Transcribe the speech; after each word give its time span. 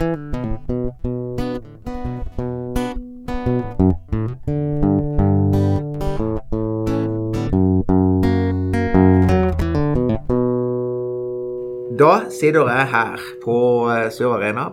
Da 0.00 0.06
sitter 12.32 12.64
jeg 12.64 12.88
her 12.88 13.20
på 13.44 13.88
eh, 13.92 14.08
Sør 14.08 14.38
Arena 14.38 14.70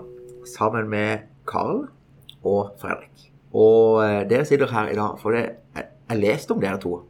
sammen 0.48 0.88
med 0.88 1.28
Karl 1.44 1.90
og 2.48 2.72
Fredrik. 2.80 3.28
Og 3.52 4.08
eh, 4.08 4.24
dere 4.30 4.46
sitter 4.48 4.72
her 4.72 4.88
i 4.88 4.96
dag 4.96 5.20
for 5.20 5.36
jeg, 5.36 5.58
jeg 5.76 6.24
leste 6.24 6.56
om 6.56 6.64
dere 6.64 6.80
to 6.80 7.04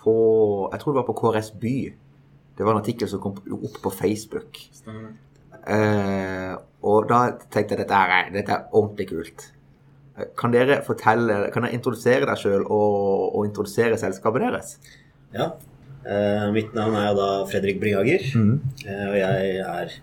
på 0.00 0.14
Jeg 0.72 0.80
tror 0.80 0.92
det 0.92 1.02
var 1.02 1.12
på 1.12 1.20
KRS 1.20 1.50
By. 1.60 1.92
Det 2.56 2.64
var 2.64 2.72
en 2.72 2.80
artikkel 2.80 3.08
som 3.08 3.20
kom 3.20 3.36
opp 3.36 3.82
på 3.82 3.90
Facebook. 3.92 4.56
Eh, 4.88 5.10
og 5.68 7.08
da 7.10 7.24
tenkte 7.52 7.74
jeg 7.74 7.82
dette 7.82 8.04
er, 8.04 8.30
dette 8.34 8.54
er 8.54 8.76
ordentlig 8.76 9.08
kult. 9.10 9.50
Eh, 10.16 10.30
Kan 10.38 10.54
dere 10.54 10.80
fortelle, 10.86 11.48
kan 11.52 11.66
dere 11.66 11.76
introdusere 11.76 12.28
deg 12.28 12.40
sjøl 12.40 12.64
og, 12.64 13.34
og 13.34 13.48
introdusere 13.48 13.98
selskapet 14.00 14.46
deres? 14.46 14.78
Ja. 15.34 15.52
Eh, 16.00 16.46
mitt 16.54 16.72
navn 16.76 16.96
er 16.96 17.12
da 17.16 17.28
Fredrik 17.50 17.80
Bryhager. 17.82 18.24
Eh, 18.86 19.04
og 19.10 19.18
jeg 19.18 19.60
er 19.60 19.94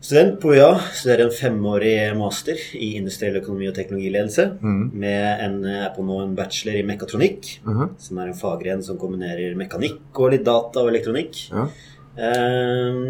student 0.00 0.36
på 0.42 0.52
UiA. 0.52 0.74
Studerer 0.92 1.26
en 1.26 1.36
femårig 1.36 1.94
master 2.18 2.60
i 2.76 2.94
industriell 3.00 3.40
økonomi 3.40 3.70
og 3.70 3.76
teknologiledelse. 3.78 4.50
Med 4.92 5.44
en, 5.46 5.62
er 5.64 5.88
på 5.96 6.04
nå 6.04 6.20
en 6.24 6.36
bachelor 6.36 6.80
i 6.80 6.84
mekatronikk, 6.88 7.54
mm. 7.64 7.86
som 8.00 8.20
er 8.20 8.30
en 8.30 8.36
faggren 8.36 8.84
som 8.84 9.00
kombinerer 9.00 9.56
mekanikk 9.58 10.20
og 10.20 10.36
litt 10.36 10.44
data 10.44 10.84
og 10.84 10.92
elektronikk. 10.92 11.46
Ja. 11.48 11.70
Eh, 12.18 13.00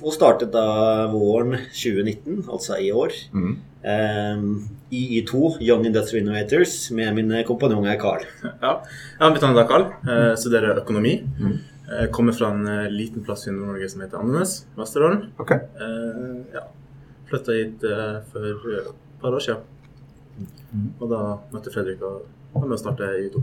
og 0.00 0.14
startet 0.14 0.52
da 0.54 0.66
våren 1.12 1.58
2019, 1.70 2.46
altså 2.48 2.80
i 2.80 2.90
år, 2.94 3.14
mm. 3.36 3.54
eh, 3.84 4.44
i 4.96 5.04
Y2, 5.20 5.60
Young 5.66 5.86
Industrial 5.88 6.24
Innovators, 6.24 6.78
med 6.96 7.14
min 7.18 7.32
kompanjong 7.46 7.88
her 7.90 8.00
Carl. 8.00 8.26
Ja. 8.64 8.78
jeg 9.20 9.32
mitt 9.36 9.48
navn 9.48 9.62
er 9.62 9.70
Carl. 9.70 9.88
Jeg 10.08 10.44
studerer 10.44 10.82
økonomi. 10.82 11.18
Jeg 11.86 12.10
kommer 12.10 12.34
fra 12.34 12.50
en 12.50 12.66
eh, 12.66 12.88
liten 12.90 13.22
plass 13.22 13.46
i 13.46 13.52
Nord-Norge 13.54 13.88
som 13.92 14.02
heter 14.02 14.18
Andenes, 14.18 14.56
Vesterålen. 14.78 15.28
Okay. 15.38 15.60
Eh, 15.78 16.38
ja. 16.56 16.64
Flytta 17.30 17.54
hit 17.54 17.84
eh, 17.86 18.16
for 18.32 18.48
et 18.50 18.88
par 19.22 19.36
år 19.36 19.44
siden. 19.44 20.48
Og 20.98 21.06
da 21.10 21.20
møtte 21.52 21.70
Fredrik 21.74 22.02
og 22.04 22.24
var 22.56 22.66
med 22.66 22.74
å 22.74 22.80
starte 22.80 23.12
Y2. 23.22 23.42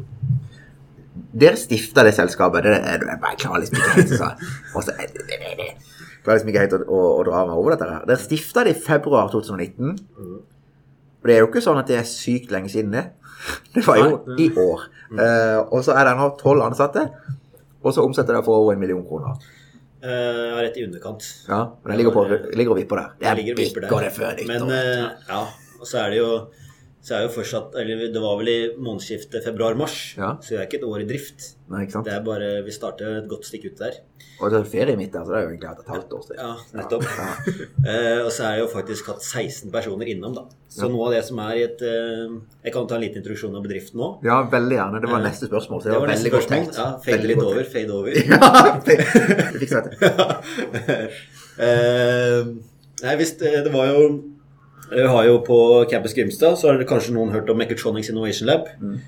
Dere 1.14 1.58
stifta 1.60 2.06
det 2.06 2.14
selskapet. 2.18 2.66
Det, 2.66 2.78
det, 3.04 3.18
jeg 3.22 3.40
klarer 3.44 3.62
liksom 3.62 3.78
ikke 3.80 3.96
helt 3.98 4.14
å. 4.18 4.30
Klarer 6.24 6.40
liksom 6.40 6.50
ikke 6.54 6.64
helt 6.64 6.76
å, 6.78 6.82
å, 6.88 7.02
å 7.20 7.26
dra 7.28 7.44
meg 7.50 7.60
over 7.60 7.76
dette 7.76 7.90
her. 7.90 8.08
Dere 8.10 8.22
stifta 8.22 8.64
det 8.66 8.74
i 8.74 8.82
februar 8.88 9.30
2019. 9.34 9.94
Og 11.24 11.30
det 11.30 11.36
er 11.36 11.44
jo 11.44 11.50
ikke 11.52 11.64
sånn 11.64 11.80
at 11.80 11.88
det 11.92 12.00
er 12.02 12.08
sykt 12.10 12.52
lenge 12.52 12.72
siden 12.72 12.96
det. 12.96 13.06
Det 13.76 13.84
var 13.86 14.00
jo 14.00 14.38
i 14.40 14.50
år. 14.60 14.88
Uh, 15.14 15.60
og 15.70 15.84
så 15.86 15.94
er 15.96 16.10
det 16.10 16.16
nå 16.18 16.32
tolv 16.40 16.66
ansatte. 16.66 17.06
Og 17.84 17.94
så 17.96 18.06
omsetter 18.06 18.36
dere 18.36 18.46
for 18.46 18.64
over 18.64 18.76
en 18.76 18.82
million 18.82 19.04
kroner. 19.08 19.38
Uh, 20.04 20.60
rett 20.60 20.76
i 20.80 20.84
underkant. 20.88 21.24
Ja, 21.48 21.62
men 21.84 21.94
den 21.94 22.02
ligger, 22.02 22.16
på, 22.16 22.26
ligger 22.58 22.76
og 22.76 22.80
vipper 22.82 23.00
der. 23.00 23.14
Det 23.20 23.30
er 23.30 23.40
ligger 23.40 23.88
og 23.88 24.02
det 24.04 24.12
før 24.16 24.42
Men 24.50 24.74
eh, 24.76 25.06
ja, 25.30 25.42
og 25.80 25.88
så 25.88 26.02
er 26.02 26.12
det 26.12 26.20
jo 26.20 26.30
så 27.04 27.18
er 27.18 27.26
jo 27.26 27.34
fortsatt 27.36 27.74
Eller 27.82 28.06
det 28.14 28.22
var 28.24 28.38
vel 28.40 28.48
i 28.48 28.60
månedsskiftet 28.80 29.44
februar-mars, 29.44 30.16
Ja. 30.18 30.38
så 30.40 30.56
det 30.56 30.60
er 30.62 30.68
ikke 30.70 30.80
et 30.80 30.88
år 30.88 31.02
i 31.04 31.08
drift. 31.10 31.50
Nei, 31.70 31.82
ikke 31.84 31.98
sant? 31.98 32.06
Det 32.08 32.14
er 32.16 32.22
bare 32.24 32.64
Vi 32.64 32.72
starter 32.72 33.18
et 33.20 33.28
godt 33.28 33.44
stykke 33.50 33.72
ut 33.74 33.78
der. 33.82 33.98
Og 34.40 34.50
så 34.50 34.58
er 34.58 34.64
det 34.64 34.72
ferie 34.72 34.96
midt 34.98 35.12
der, 35.14 35.24
så 35.24 35.32
det 35.32 35.38
er 35.38 35.44
jo 35.44 35.50
egentlig 35.52 35.70
hatt 35.70 35.82
et 35.84 35.92
halvt 35.94 36.14
år 36.16 36.24
siden. 36.26 36.40
Ja, 36.42 36.80
nettopp. 36.80 37.04
Ja. 37.06 37.28
uh, 37.86 38.20
og 38.26 38.32
så 38.34 38.44
er 38.48 38.56
jeg 38.56 38.64
jo 38.64 38.70
faktisk 38.72 39.12
hatt 39.12 39.22
16 39.24 39.72
personer 39.72 40.10
innom, 40.10 40.34
da. 40.36 40.44
Så 40.74 40.90
noe 40.90 41.06
av 41.08 41.14
det 41.14 41.22
som 41.28 41.38
er 41.44 41.54
i 41.60 41.64
et 41.68 41.84
uh, 41.86 42.34
Jeg 42.66 42.74
kan 42.74 42.88
ta 42.90 42.96
en 42.98 43.04
liten 43.06 43.22
introduksjon 43.22 43.56
av 43.56 43.64
bedriften 43.68 44.00
nå. 44.02 44.10
ja, 44.26 44.40
veldig 44.50 44.80
gjerne. 44.80 45.02
Det 45.04 45.12
var 45.12 45.20
Ja. 45.22 45.28
neste 45.30 45.48
spørsmål. 45.52 45.84
Så 45.84 45.86
Det 45.86 45.92
det, 45.94 46.00
var 46.00 46.08
var, 46.08 46.16
veldig 46.16 46.32
godt 46.34 46.48
tenkt. 46.56 46.78
Ja, 46.82 46.90
fade 47.06 47.28
litt 47.30 47.44
over. 47.44 47.64
Fade 47.76 47.92
over. 47.94 48.12
Ja, 48.34 48.80
det 48.88 49.70
seg 49.70 49.92
til. 49.92 49.98
Eh, 51.54 52.40
nei, 53.04 53.12
hvis 53.20 53.36
det, 53.38 53.52
det 53.68 53.72
var 53.74 53.92
jo 53.92 54.06
Vi 54.92 55.06
har 55.08 55.26
jo 55.26 55.38
på 55.46 55.58
Campus 55.90 56.14
Grimstad 56.14 56.58
så 56.60 56.68
har 56.68 56.78
dere 56.78 56.88
kanskje 56.90 57.14
noen 57.16 57.32
hørt 57.34 57.50
om 57.50 57.58
Mechatronics 57.58 58.12
Innovation 58.12 58.50
Lab, 58.50 58.68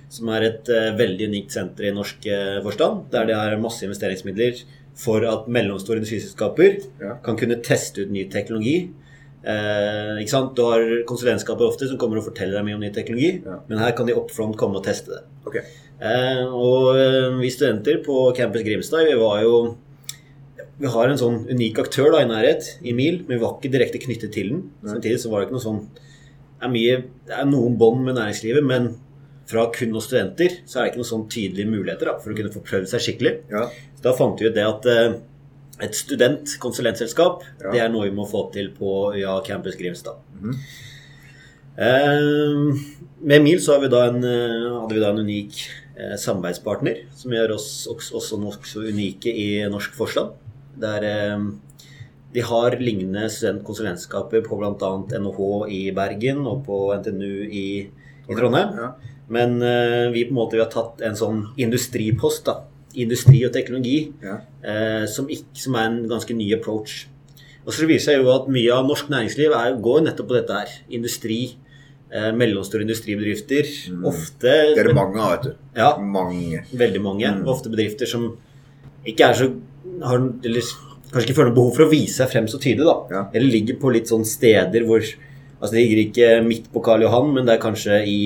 som 0.09 0.31
er 0.33 0.47
et 0.47 0.71
uh, 0.71 0.93
veldig 0.97 1.27
unikt 1.29 1.51
senter 1.53 1.89
i 1.89 1.93
norsk 1.93 2.25
uh, 2.31 2.61
forstand, 2.65 3.09
der 3.11 3.27
det 3.29 3.35
er 3.35 3.59
masse 3.61 3.85
investeringsmidler 3.85 4.63
for 4.95 5.25
at 5.27 5.49
mellomstore 5.51 5.99
industriselskaper 5.99 6.79
Ja. 7.01 7.17
kan 7.23 7.37
kunne 7.37 7.61
teste 7.61 8.05
ut 8.05 8.11
ny 8.11 8.29
teknologi. 8.31 8.77
Eh, 9.45 10.17
ikke 10.23 10.31
sant? 10.31 10.55
Du 10.57 10.63
har 10.65 10.81
konsulentskapet 11.05 11.67
ofte 11.67 11.89
som 11.89 11.99
kommer 12.01 12.17
og 12.17 12.25
forteller 12.25 12.57
deg 12.57 12.65
mye 12.65 12.77
om 12.79 12.81
ny 12.81 12.91
teknologi, 12.95 13.41
Ja. 13.45 13.59
men 13.67 13.77
her 13.77 13.91
kan 13.91 14.07
de 14.07 14.15
oppfront 14.15 14.55
front 14.55 14.57
komme 14.57 14.77
og 14.77 14.85
teste 14.85 15.11
det. 15.11 15.21
Okay. 15.45 15.61
Eh, 16.01 16.45
og 16.47 16.95
eh, 16.97 17.29
vi 17.39 17.51
studenter 17.51 18.01
på 18.03 18.33
Campus 18.35 18.63
Grimstad, 18.63 19.05
vi 19.05 19.13
var 19.19 19.43
jo 19.43 19.77
Vi 20.79 20.89
har 20.91 21.07
en 21.07 21.19
sånn 21.19 21.37
unik 21.47 21.77
aktør 21.85 22.11
da 22.11 22.19
i 22.23 22.27
nærhet, 22.27 22.65
Emil, 22.83 23.21
men 23.23 23.37
vi 23.37 23.43
var 23.43 23.53
ikke 23.55 23.71
direkte 23.71 24.01
knyttet 24.03 24.33
til 24.35 24.49
den. 24.51 24.63
Samtidig 24.83 25.21
så 25.23 25.29
var 25.31 25.41
det 25.41 25.47
ikke 25.47 25.55
noe 25.59 25.63
sånn 25.69 25.83
Det 26.55 26.65
er, 26.67 26.71
mye, 26.71 26.95
det 27.27 27.35
er 27.35 27.45
noen 27.47 27.75
bånd 27.77 28.01
med 28.07 28.15
næringslivet, 28.17 28.63
men 28.65 28.89
fra 29.45 29.67
kun 29.75 29.93
oss 29.99 30.07
studenter 30.09 30.55
så 30.65 30.79
er 30.79 30.85
det 30.85 30.91
ikke 30.93 31.01
noen 31.03 31.09
sånn 31.11 31.25
tydelige 31.29 31.69
muligheter 31.69 32.09
da, 32.09 32.13
for 32.23 32.31
å 32.33 32.37
kunne 32.37 32.51
få 32.53 32.63
prøvd 32.65 32.87
seg 32.89 33.03
skikkelig. 33.05 33.33
Ja. 33.51 33.67
Så 33.99 34.05
da 34.07 34.13
fant 34.17 34.39
vi 34.41 34.47
ut 34.49 34.55
det 34.55 34.63
at 34.65 34.87
eh, 34.89 35.17
et 35.85 35.97
studentkonsulentselskap, 35.99 37.43
Ja. 37.61 37.71
det 37.75 37.81
er 37.83 37.91
noe 37.93 38.07
vi 38.07 38.15
må 38.15 38.25
få 38.27 38.47
til 38.55 38.71
på 38.73 39.13
ja, 39.19 39.35
Campus 39.45 39.75
Grimstad. 39.77 40.17
Mhm. 40.39 40.55
Eh, 41.75 42.83
med 43.19 43.35
Emil 43.41 43.59
så 43.59 43.75
har 43.75 43.81
vi 43.83 43.91
da 43.91 44.05
en, 44.07 44.23
eh, 44.23 44.79
hadde 44.79 44.95
vi 44.95 45.01
da 45.03 45.11
en 45.11 45.19
unik 45.19 45.59
eh, 45.99 46.15
samarbeidspartner 46.15 47.03
som 47.13 47.31
gjør 47.35 47.55
oss 47.57 47.87
også, 47.91 48.15
også 48.15 48.39
også 48.47 48.87
unike 48.87 49.27
i 49.27 49.47
norsk 49.69 49.93
forstand. 49.93 50.31
Der 50.81 51.03
eh, 51.07 51.45
de 52.35 52.41
har 52.43 52.75
lignende 52.81 53.29
studentkonsulentskaper 53.31 54.41
på 54.43 54.57
bl.a. 54.59 54.89
NHH 55.19 55.41
i 55.71 55.81
Bergen 55.95 56.41
og 56.51 56.65
på 56.67 56.79
NTNU 56.99 57.45
i, 57.47 57.65
i 58.27 58.35
Trondheim. 58.35 58.73
Ja. 58.75 58.89
Men 59.31 59.55
eh, 59.63 60.11
vi 60.13 60.25
på 60.27 60.33
en 60.35 60.39
måte 60.41 60.57
vi 60.57 60.63
har 60.63 60.71
tatt 60.73 60.99
en 61.07 61.15
sånn 61.17 61.45
industripost, 61.57 62.45
da. 62.49 62.59
Industri 62.95 63.41
og 63.47 63.51
teknologi, 63.55 63.97
Ja. 64.23 64.37
eh, 64.63 65.05
som, 65.11 65.27
ikke, 65.31 65.55
som 65.59 65.75
er 65.79 65.87
en 65.89 66.01
ganske 66.11 66.35
ny 66.37 66.45
approach. 66.55 67.05
Og 67.65 67.73
så 67.73 67.87
viser 67.89 67.95
det 67.95 68.01
seg 68.05 68.21
jo 68.21 68.29
at 68.35 68.45
mye 68.53 68.71
av 68.75 68.85
norsk 68.87 69.07
næringsliv 69.09 69.55
er, 69.57 69.73
går 69.81 70.03
nettopp 70.05 70.27
på 70.29 70.35
dette 70.37 70.53
her. 70.59 70.73
Industri, 70.93 71.39
eh, 72.11 72.29
mellomstore 72.37 72.85
industribedrifter. 72.85 73.71
Ofte 74.05 74.51
Det 74.75 74.83
er 74.83 74.91
det 74.91 74.95
mange 74.95 75.19
av, 75.23 75.31
vet 75.33 75.47
du. 75.47 75.55
Ja, 75.75 75.89
Mange. 75.97 76.61
veldig 76.71 77.01
mange. 77.01 77.31
Mm. 77.39 77.47
Ofte 77.51 77.71
bedrifter 77.73 78.05
som 78.11 78.29
ikke 79.05 79.31
er 79.31 79.33
så 79.39 79.49
har, 80.03 80.17
eller, 80.43 80.61
Kanskje 81.11 81.29
ikke 81.29 81.35
føler 81.37 81.51
noe 81.51 81.55
behov 81.55 81.75
for 81.77 81.85
å 81.85 81.91
vise 81.91 82.17
seg 82.17 82.31
frem 82.33 82.47
så 82.51 82.57
tydelig, 82.59 82.85
da. 82.89 82.95
Ja. 83.13 83.21
Eller 83.33 83.53
ligger 83.53 83.77
på 83.79 83.91
litt 83.93 84.09
sånn 84.11 84.25
steder 84.27 84.83
hvor 84.87 85.01
Altså 85.61 85.71
Det 85.77 85.81
ligger 85.85 85.99
ikke 86.03 86.29
midt 86.45 86.65
på 86.73 86.81
Karl 86.83 87.01
Johan, 87.05 87.29
men 87.33 87.45
det 87.47 87.53
er 87.55 87.61
kanskje 87.63 88.01
i 88.05 88.17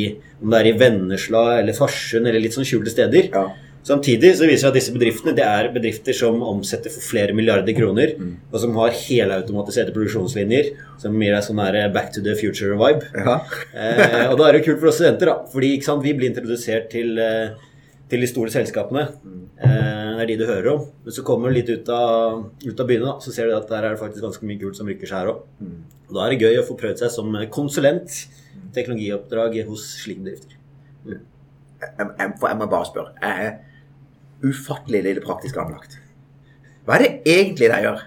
om 0.42 0.50
det 0.50 0.60
er 0.60 0.68
i 0.72 0.78
Vennesla 0.80 1.60
eller 1.60 1.76
Farsund 1.78 2.26
eller 2.28 2.42
litt 2.42 2.56
sånn 2.56 2.66
skjulte 2.66 2.90
steder. 2.92 3.30
Ja. 3.32 3.44
Samtidig 3.86 4.34
så 4.36 4.48
viser 4.50 4.68
det 4.68 4.72
at 4.74 4.78
disse 4.80 4.92
bedriftene 4.96 5.36
det 5.38 5.46
er 5.46 5.70
bedrifter 5.72 6.16
som 6.18 6.42
omsetter 6.44 6.92
for 6.92 7.06
flere 7.06 7.36
milliarder 7.38 7.74
kroner, 7.78 8.16
Mm. 8.18 8.34
og 8.52 8.60
som 8.60 8.76
har 8.76 8.90
helautomatiserte 8.92 9.94
produksjonslinjer, 9.96 10.74
som 11.00 11.16
gir 11.22 11.34
deg 11.36 11.44
sånn 11.46 11.62
her 11.64 11.90
back 11.94 12.12
to 12.12 12.22
the 12.22 12.36
future-vibe. 12.36 13.06
Ja. 13.16 13.38
Eh, 13.78 14.28
og 14.32 14.38
da 14.40 14.50
er 14.50 14.54
det 14.58 14.66
kult 14.66 14.80
for 14.82 14.90
oss 14.90 15.00
studenter, 15.00 15.26
da. 15.32 15.38
Fordi 15.54 15.72
sant, 15.86 16.04
vi 16.04 16.14
blir 16.14 16.34
introdusert 16.34 16.90
til, 16.90 17.18
eh, 17.20 17.50
til 18.10 18.24
de 18.24 18.30
store 18.30 18.52
selskapene. 18.54 19.06
Eh, 19.60 20.10
det 20.18 20.24
er 20.24 20.30
de 20.32 20.38
du 20.42 20.46
hører 20.50 20.72
om. 20.74 20.86
Men 21.06 21.16
så 21.16 21.24
kommer 21.26 21.50
du 21.50 21.60
litt 21.60 21.70
ut 21.70 21.90
av, 21.94 22.44
ut 22.66 22.84
av 22.84 22.90
byen, 22.90 23.06
da, 23.06 23.16
så 23.24 23.34
ser 23.36 23.50
du 23.50 23.56
at 23.56 23.70
der 23.70 23.86
er 23.86 23.96
det 23.96 24.02
faktisk 24.02 24.26
ganske 24.26 24.50
mye 24.50 24.62
kult 24.62 24.80
som 24.80 24.90
rykker 24.90 25.10
seg 25.10 25.22
her 25.22 25.32
òg. 25.34 25.42
Da 26.10 26.26
er 26.26 26.34
det 26.34 26.42
gøy 26.48 26.60
å 26.60 26.68
få 26.68 26.78
prøvd 26.80 27.04
seg 27.04 27.14
som 27.14 27.40
konsulent. 27.54 28.22
Teknologioppdrag 28.76 29.62
hos 29.70 29.86
slike 30.04 30.26
bedrifter. 30.26 30.58
Jeg, 31.10 31.92
jeg, 31.96 32.32
for 32.42 32.50
jeg 32.50 32.60
må 32.60 32.68
bare 32.70 32.90
spørre. 32.90 33.16
Jeg 33.24 33.50
er 33.50 34.50
ufattelig 34.50 35.04
lite 35.06 35.24
praktisk 35.24 35.58
anlagt. 35.62 36.00
Hva 36.86 36.98
er 36.98 37.06
det 37.06 37.38
egentlig 37.38 37.70
de 37.70 37.82
gjør? 37.86 38.06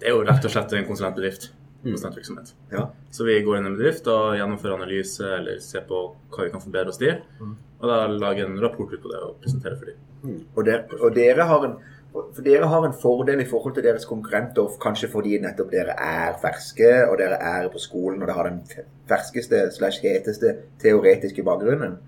Det 0.00 0.08
er 0.08 0.14
jo 0.14 0.22
rett 0.24 0.46
og 0.46 0.52
slett 0.54 0.72
en 0.78 0.86
konsulentbedrift. 0.88 1.50
Konsulentvirksomhet. 1.84 2.52
Ja. 2.72 2.88
Så 3.10 3.24
vi 3.24 3.38
går 3.44 3.56
inn 3.58 3.68
i 3.68 3.70
en 3.72 3.78
bedrift 3.78 4.06
og 4.12 4.34
gjennomfører 4.36 4.76
analyse 4.76 5.24
eller 5.38 5.62
ser 5.64 5.86
på 5.88 6.02
hva 6.30 6.44
vi 6.44 6.52
kan 6.52 6.60
forbedre 6.62 6.92
oss 6.92 7.00
i. 7.00 7.14
Mm. 7.40 7.54
Og 7.80 7.88
da 7.88 8.02
lager 8.12 8.44
en 8.46 8.60
rapport 8.60 8.92
ut 8.92 9.00
på 9.00 9.08
det 9.12 9.22
og 9.24 9.38
presenterer 9.40 9.78
for 9.80 9.88
de. 9.88 9.96
Og, 10.54 10.64
der, 10.66 10.84
og 11.00 11.14
dere 11.16 11.46
har 11.48 11.64
en 11.64 11.78
for 12.10 12.42
dere 12.42 12.66
har 12.66 12.82
en 12.82 12.94
fordel 12.98 13.38
i 13.38 13.46
forhold 13.46 13.76
til 13.76 13.84
deres 13.86 14.04
konkurrenter, 14.04 14.66
kanskje 14.82 15.08
fordi 15.12 15.36
nettopp 15.38 15.70
dere 15.70 15.94
er 15.94 16.32
ferske, 16.42 16.88
og 17.06 17.14
dere 17.20 17.36
er 17.38 17.68
på 17.70 17.78
skolen 17.78 18.18
og 18.18 18.26
dere 18.26 18.34
har 18.34 18.48
den 18.48 18.88
ferskeste 19.08 19.60
slash 19.76 20.02
heteste 20.02 20.56
teoretiske 20.82 21.44
bakgrunnen, 21.46 21.98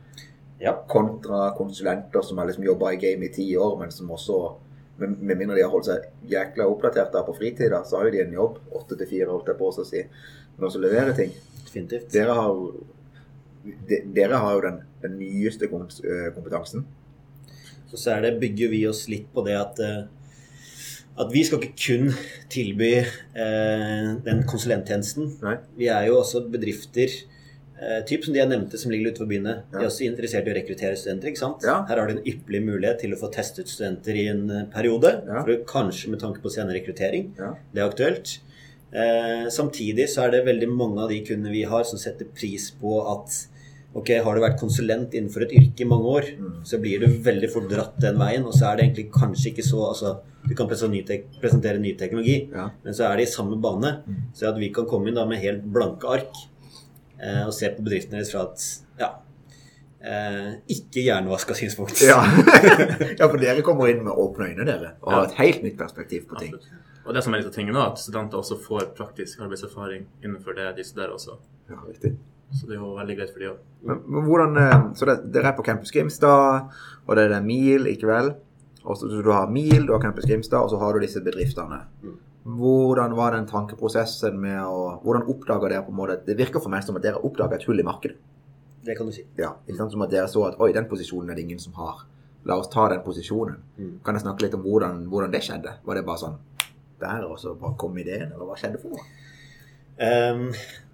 Ja. 0.61 0.73
kontra 0.89 1.55
konsulenter 1.57 2.23
som 2.23 2.39
har 2.39 2.47
liksom 2.47 2.65
jobba 2.65 2.93
i 2.93 2.97
game 2.97 3.25
i 3.27 3.33
ti 3.33 3.57
år, 3.57 3.79
men 3.79 3.91
som 3.91 4.11
også 4.11 4.57
med, 5.03 5.37
mindre 5.37 5.57
de 5.59 5.65
har 5.65 5.73
holdt 5.73 5.89
seg 5.91 6.31
jækla 6.31 6.69
oppdatert 6.71 7.13
da 7.15 7.25
på 7.27 7.35
fritida, 7.37 7.83
så 7.87 7.99
har 7.99 8.09
jo 8.09 8.15
de 8.15 8.23
en 8.25 8.39
jobb 8.39 8.59
åtte 8.79 8.99
til 8.99 9.11
fire, 9.11 9.31
holdt 9.31 9.53
jeg 9.53 9.59
på 9.61 9.71
å 9.71 9.87
si, 9.87 10.03
med 10.57 10.69
å 10.69 10.83
levere 10.83 11.15
ting. 11.19 11.35
definitivt. 11.67 12.11
Dere 12.13 12.37
har, 12.37 12.59
de, 13.89 14.01
dere 14.17 14.41
har 14.43 14.57
jo 14.57 14.65
den, 14.67 14.81
den 15.05 15.19
nyeste 15.21 15.69
kompetansen. 15.73 16.87
Så, 17.91 17.97
så 17.97 18.19
det, 18.25 18.39
bygger 18.41 18.73
vi 18.73 18.87
oss 18.89 19.07
litt 19.13 19.29
på 19.35 19.45
det 19.47 19.57
at, 19.59 19.81
eh, 19.85 20.05
at 21.21 21.33
vi 21.33 21.45
skal 21.45 21.61
ikke 21.61 21.77
kun 21.77 22.13
tilby 22.53 22.95
eh, 23.01 24.09
den 24.25 24.45
konsulenttjenesten. 24.49 25.35
Nei. 25.45 25.59
Vi 25.77 25.91
er 25.93 26.09
jo 26.09 26.21
også 26.23 26.47
bedrifter 26.53 27.13
typ 28.07 28.25
som 28.25 28.35
de 28.35 28.39
jeg 28.41 28.49
nevnte 28.51 28.79
som 28.79 28.93
ligger 28.93 29.11
utenfor 29.13 29.29
byene. 29.31 29.55
De 29.73 29.81
er 29.81 29.89
også 29.89 30.05
interessert 30.07 30.47
i 30.47 30.53
å 30.53 30.57
rekruttere 30.59 30.97
studenter. 30.99 31.29
ikke 31.33 31.43
sant? 31.43 31.65
Ja. 31.67 31.81
Her 31.89 31.99
har 32.03 32.07
du 32.11 32.15
en 32.19 32.25
ypperlig 32.25 32.63
mulighet 32.67 33.01
til 33.03 33.13
å 33.15 33.19
få 33.19 33.31
testet 33.35 33.67
studenter 33.73 34.15
i 34.23 34.27
en 34.31 34.45
eh, 34.51 34.65
periode. 34.73 35.11
Ja. 35.27 35.43
For 35.43 35.65
kanskje 35.67 36.11
med 36.15 36.21
tanke 36.23 36.43
på 36.45 36.53
senere 36.53 36.79
rekruttering. 36.79 37.33
Det 37.37 37.81
er 37.83 37.89
aktuelt. 37.89 38.37
Eh, 38.93 39.47
samtidig 39.51 40.07
så 40.13 40.27
er 40.27 40.31
det 40.37 40.45
veldig 40.47 40.69
mange 40.71 41.01
av 41.03 41.09
de 41.11 41.23
kundene 41.25 41.51
vi 41.55 41.65
har 41.65 41.85
som 41.89 41.99
setter 41.99 42.29
pris 42.37 42.71
på 42.81 43.01
at 43.17 43.47
Ok, 43.93 44.09
har 44.25 44.35
du 44.35 44.41
vært 44.41 44.57
konsulent 44.57 45.13
innenfor 45.13 45.43
et 45.45 45.51
yrke 45.53 45.83
i 45.85 45.85
mange 45.85 46.09
år, 46.09 46.25
Mm. 46.41 46.65
så 46.65 46.79
blir 46.81 46.99
du 47.03 47.07
veldig 47.27 47.51
fort 47.53 47.69
dratt 47.69 47.99
den 48.01 48.17
veien, 48.17 48.43
og 48.47 48.55
så 48.57 48.71
er 48.71 48.77
det 48.79 48.85
egentlig 48.87 49.11
kanskje 49.13 49.51
ikke 49.53 49.67
så 49.67 49.83
altså, 49.91 50.13
Du 50.49 50.55
kan 50.57 50.67
presentere 50.67 51.79
ny, 51.79 51.93
teknologi, 51.95 52.49
men 52.51 52.95
så 52.95 53.05
er 53.13 53.17
det 53.19 53.29
i 53.29 53.31
samme 53.31 53.61
bane. 53.61 54.03
Mm. 54.09 54.17
Så 54.35 54.49
at 54.49 54.57
vi 54.59 54.71
kan 54.71 54.87
komme 54.87 55.09
inn 55.09 55.15
da 55.15 55.27
med 55.27 55.39
helt 55.45 55.63
blanke 55.63 56.09
ark 56.09 56.33
eh, 57.23 57.43
og 57.47 57.55
se 57.57 57.71
på 57.73 57.85
bedriften 57.85 58.19
deres 58.19 58.33
fra 58.35 58.45
et 58.51 58.67
ja, 59.01 59.11
eh, 60.03 60.49
ikke 60.77 61.07
hjernevaska 61.07 61.57
synspunkt. 61.59 62.03
Ja. 62.05 62.21
ja, 63.21 63.27
for 63.29 63.39
dere 63.41 63.65
kommer 63.67 63.91
inn 63.93 64.03
med 64.07 64.13
åpne 64.13 64.53
øyne, 64.53 64.67
dere, 64.69 64.97
og 65.03 65.17
har 65.17 65.29
et 65.31 65.39
helt 65.41 65.63
nytt 65.67 65.79
perspektiv 65.81 66.27
på 66.31 66.41
ting. 66.43 66.57
Absolutt. 66.57 66.89
Og 67.03 67.17
det 67.17 67.23
som 67.25 67.35
er 67.35 67.43
litt 67.43 67.51
av 67.51 67.55
tingen 67.57 67.75
nå, 67.75 67.83
at 67.83 67.99
studenter 67.99 68.39
også 68.39 68.61
får 68.63 68.93
praktisk 68.99 69.41
arbeidserfaring 69.43 70.05
innenfor 70.23 70.55
det 70.55 70.69
de 70.77 70.85
studerer 70.87 71.17
også. 71.17 71.35
Ja, 71.71 71.81
riktig. 71.83 72.15
Så 72.53 72.69
det 72.69 72.77
er 72.77 72.83
jo 72.83 72.93
veldig 72.95 73.17
greit 73.19 73.33
for 73.33 73.43
de 73.43 73.49
òg. 73.49 73.61
Men, 73.89 74.03
men 74.07 74.27
hvordan 74.29 74.59
eh, 74.61 74.75
Så 74.99 75.09
dere 75.09 75.51
er 75.51 75.57
på 75.57 75.65
Campus 75.67 75.91
Grimstad, 75.95 76.69
og 77.07 77.17
det 77.17 77.25
er 77.25 77.33
det 77.35 77.41
MIL 77.47 77.89
i 77.91 77.97
kveld. 77.99 78.35
Og 78.83 78.99
så 78.99 79.09
så 79.09 79.23
du 79.23 79.31
har 79.33 79.51
MIL, 79.51 79.87
du 79.87 79.95
har 79.95 80.03
Campus 80.03 80.27
Grimstad, 80.29 80.61
og 80.63 80.71
så 80.71 80.79
har 80.79 80.95
du 80.95 81.03
disse 81.03 81.23
bedriftene. 81.25 81.81
Mm. 82.03 82.19
Hvordan 82.45 83.15
var 83.15 83.37
den 83.37 83.47
tankeprosessen 83.47 84.39
med 84.41 84.59
å 84.67 85.01
Hvordan 85.05 85.29
oppdaga 85.31 85.69
dere 85.71 85.85
på 85.87 85.93
en 85.93 85.99
måte 86.01 86.17
Det 86.27 86.35
virker 86.37 86.59
for 86.59 86.73
meg 86.73 86.83
som 86.83 86.97
at 86.99 87.05
dere 87.05 87.21
oppdaga 87.23 87.55
et 87.55 87.67
hull 87.69 87.79
i 87.79 87.87
markedet. 87.87 88.17
Det 88.83 88.97
kan 88.99 89.07
du 89.07 89.13
si. 89.15 89.23
Ja, 89.39 89.53
ikke 89.67 89.79
sant? 89.79 89.93
Som 89.95 90.03
at 90.03 90.11
dere 90.11 90.27
så 90.27 90.43
at 90.49 90.59
oi, 90.59 90.73
den 90.75 90.89
posisjonen 90.91 91.31
er 91.31 91.39
det 91.39 91.45
ingen 91.47 91.61
som 91.63 91.77
har. 91.79 92.03
La 92.51 92.57
oss 92.59 92.71
ta 92.73 92.89
den 92.91 93.05
posisjonen. 93.05 93.61
Mm. 93.79 93.93
Kan 94.03 94.19
jeg 94.19 94.25
snakke 94.25 94.43
litt 94.43 94.57
om 94.59 94.65
hvordan, 94.67 95.05
hvordan 95.13 95.31
det 95.31 95.43
skjedde? 95.47 95.77
Var 95.87 95.95
det 96.01 96.03
bare 96.09 96.19
sånn 96.19 96.39
der, 96.99 97.23
og 97.29 97.39
så 97.39 97.55
bare 97.59 97.79
kom 97.79 97.95
ideen, 98.03 98.33
eller 98.33 98.49
hva 98.49 98.57
skjedde 98.59 98.81
for 98.83 98.97
noe? 98.97 99.07
Um, 100.03 100.49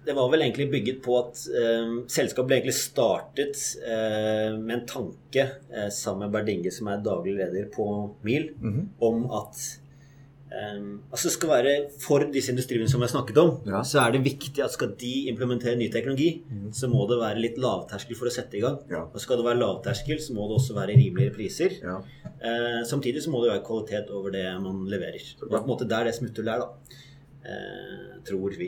det 0.05 0.13
var 0.13 0.29
vel 0.29 0.43
egentlig 0.45 0.69
bygget 0.69 1.01
på 1.01 1.17
at 1.17 1.41
um, 1.49 1.95
selskapet 2.11 2.49
ble 2.51 2.57
egentlig 2.59 2.77
startet 2.77 3.57
uh, 3.81 4.53
med 4.59 4.75
en 4.75 4.85
tanke 4.89 5.45
uh, 5.73 5.89
sammen 5.93 6.27
med 6.27 6.35
Berdinge, 6.37 6.69
som 6.75 6.91
er 6.93 7.01
daglig 7.05 7.39
leder 7.39 7.69
på 7.73 7.87
MIL, 8.21 8.51
Mhm. 8.61 8.89
om 9.01 9.25
at 9.41 9.63
ehm, 10.51 11.01
altså 11.11 11.29
skal 11.33 11.49
være 11.49 11.73
For 12.01 12.23
disse 12.33 12.51
industriene 12.53 12.89
som 12.89 13.01
jeg 13.01 13.09
snakket 13.09 13.37
om, 13.37 13.51
Ja. 13.67 13.81
så 13.83 13.99
er 14.05 14.11
det 14.11 14.23
viktig 14.25 14.63
at 14.63 14.71
skal 14.71 14.93
de 14.99 15.27
implementere 15.29 15.75
ny 15.77 15.89
teknologi, 15.91 16.43
så 16.71 16.87
må 16.89 17.07
det 17.09 17.19
være 17.19 17.39
litt 17.41 17.57
lavterskel 17.57 18.15
for 18.17 18.27
å 18.27 18.33
sette 18.33 18.57
i 18.57 18.61
gang. 18.61 18.79
Ja. 18.89 19.03
Og 19.13 19.19
skal 19.19 19.37
det 19.37 19.45
være 19.45 19.59
lavterskel, 19.61 20.19
så 20.21 20.33
må 20.33 20.47
det 20.49 20.57
også 20.59 20.75
være 20.75 20.95
rimeligere 20.97 21.35
priser. 21.35 21.69
Ja. 21.83 21.99
Uh, 22.39 22.81
samtidig 22.87 23.21
så 23.23 23.29
må 23.31 23.43
det 23.43 23.51
være 23.51 23.65
kvalitet 23.67 24.09
over 24.15 24.31
det 24.31 24.45
man 24.61 24.85
leverer. 24.87 25.19
Det 25.19 25.43
er 25.43 25.49
på 25.57 25.63
en 25.63 25.67
måte 25.67 25.87
der 25.89 26.03
det 26.05 26.15
smutthullet 26.15 26.53
er, 26.55 26.59
da. 26.59 26.69
Eh, 27.39 28.23
tror 28.27 28.51
vi. 28.59 28.67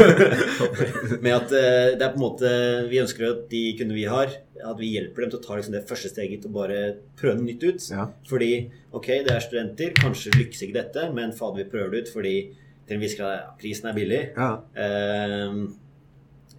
Med 1.24 1.34
at 1.34 1.52
eh, 1.52 1.90
det 1.92 2.06
er 2.06 2.14
på 2.14 2.16
en 2.16 2.22
måte 2.22 2.52
Vi 2.88 3.02
ønsker 3.02 3.26
at 3.28 3.42
de 3.50 3.60
kundene 3.76 3.98
vi 3.98 4.06
har, 4.08 4.32
at 4.56 4.78
vi 4.80 4.94
hjelper 4.94 5.26
dem 5.26 5.32
til 5.34 5.40
å 5.40 5.42
ta 5.44 5.58
liksom, 5.58 5.76
det 5.76 5.84
første 5.90 6.08
steget 6.08 6.46
og 6.48 6.54
bare 6.56 6.78
prøve 7.20 7.36
noe 7.36 7.50
nytt 7.50 7.66
ut. 7.68 7.84
Ja. 7.92 8.08
Fordi 8.30 8.50
ok, 8.96 9.10
det 9.28 9.34
er 9.34 9.44
studenter, 9.44 9.92
kanskje 10.00 10.32
lykkes 10.38 10.64
ikke 10.64 10.78
dette, 10.78 11.06
men 11.12 11.36
fader, 11.36 11.60
vi 11.60 11.68
prøver 11.74 11.92
det 11.92 12.04
ut 12.06 12.14
fordi 12.14 12.34
til 12.88 12.96
en 12.96 13.04
viss 13.04 13.18
grad 13.18 13.52
prisen 13.60 13.92
er 13.92 13.98
billig. 14.00 14.22
ja. 14.40 14.50
Eh, 14.72 15.60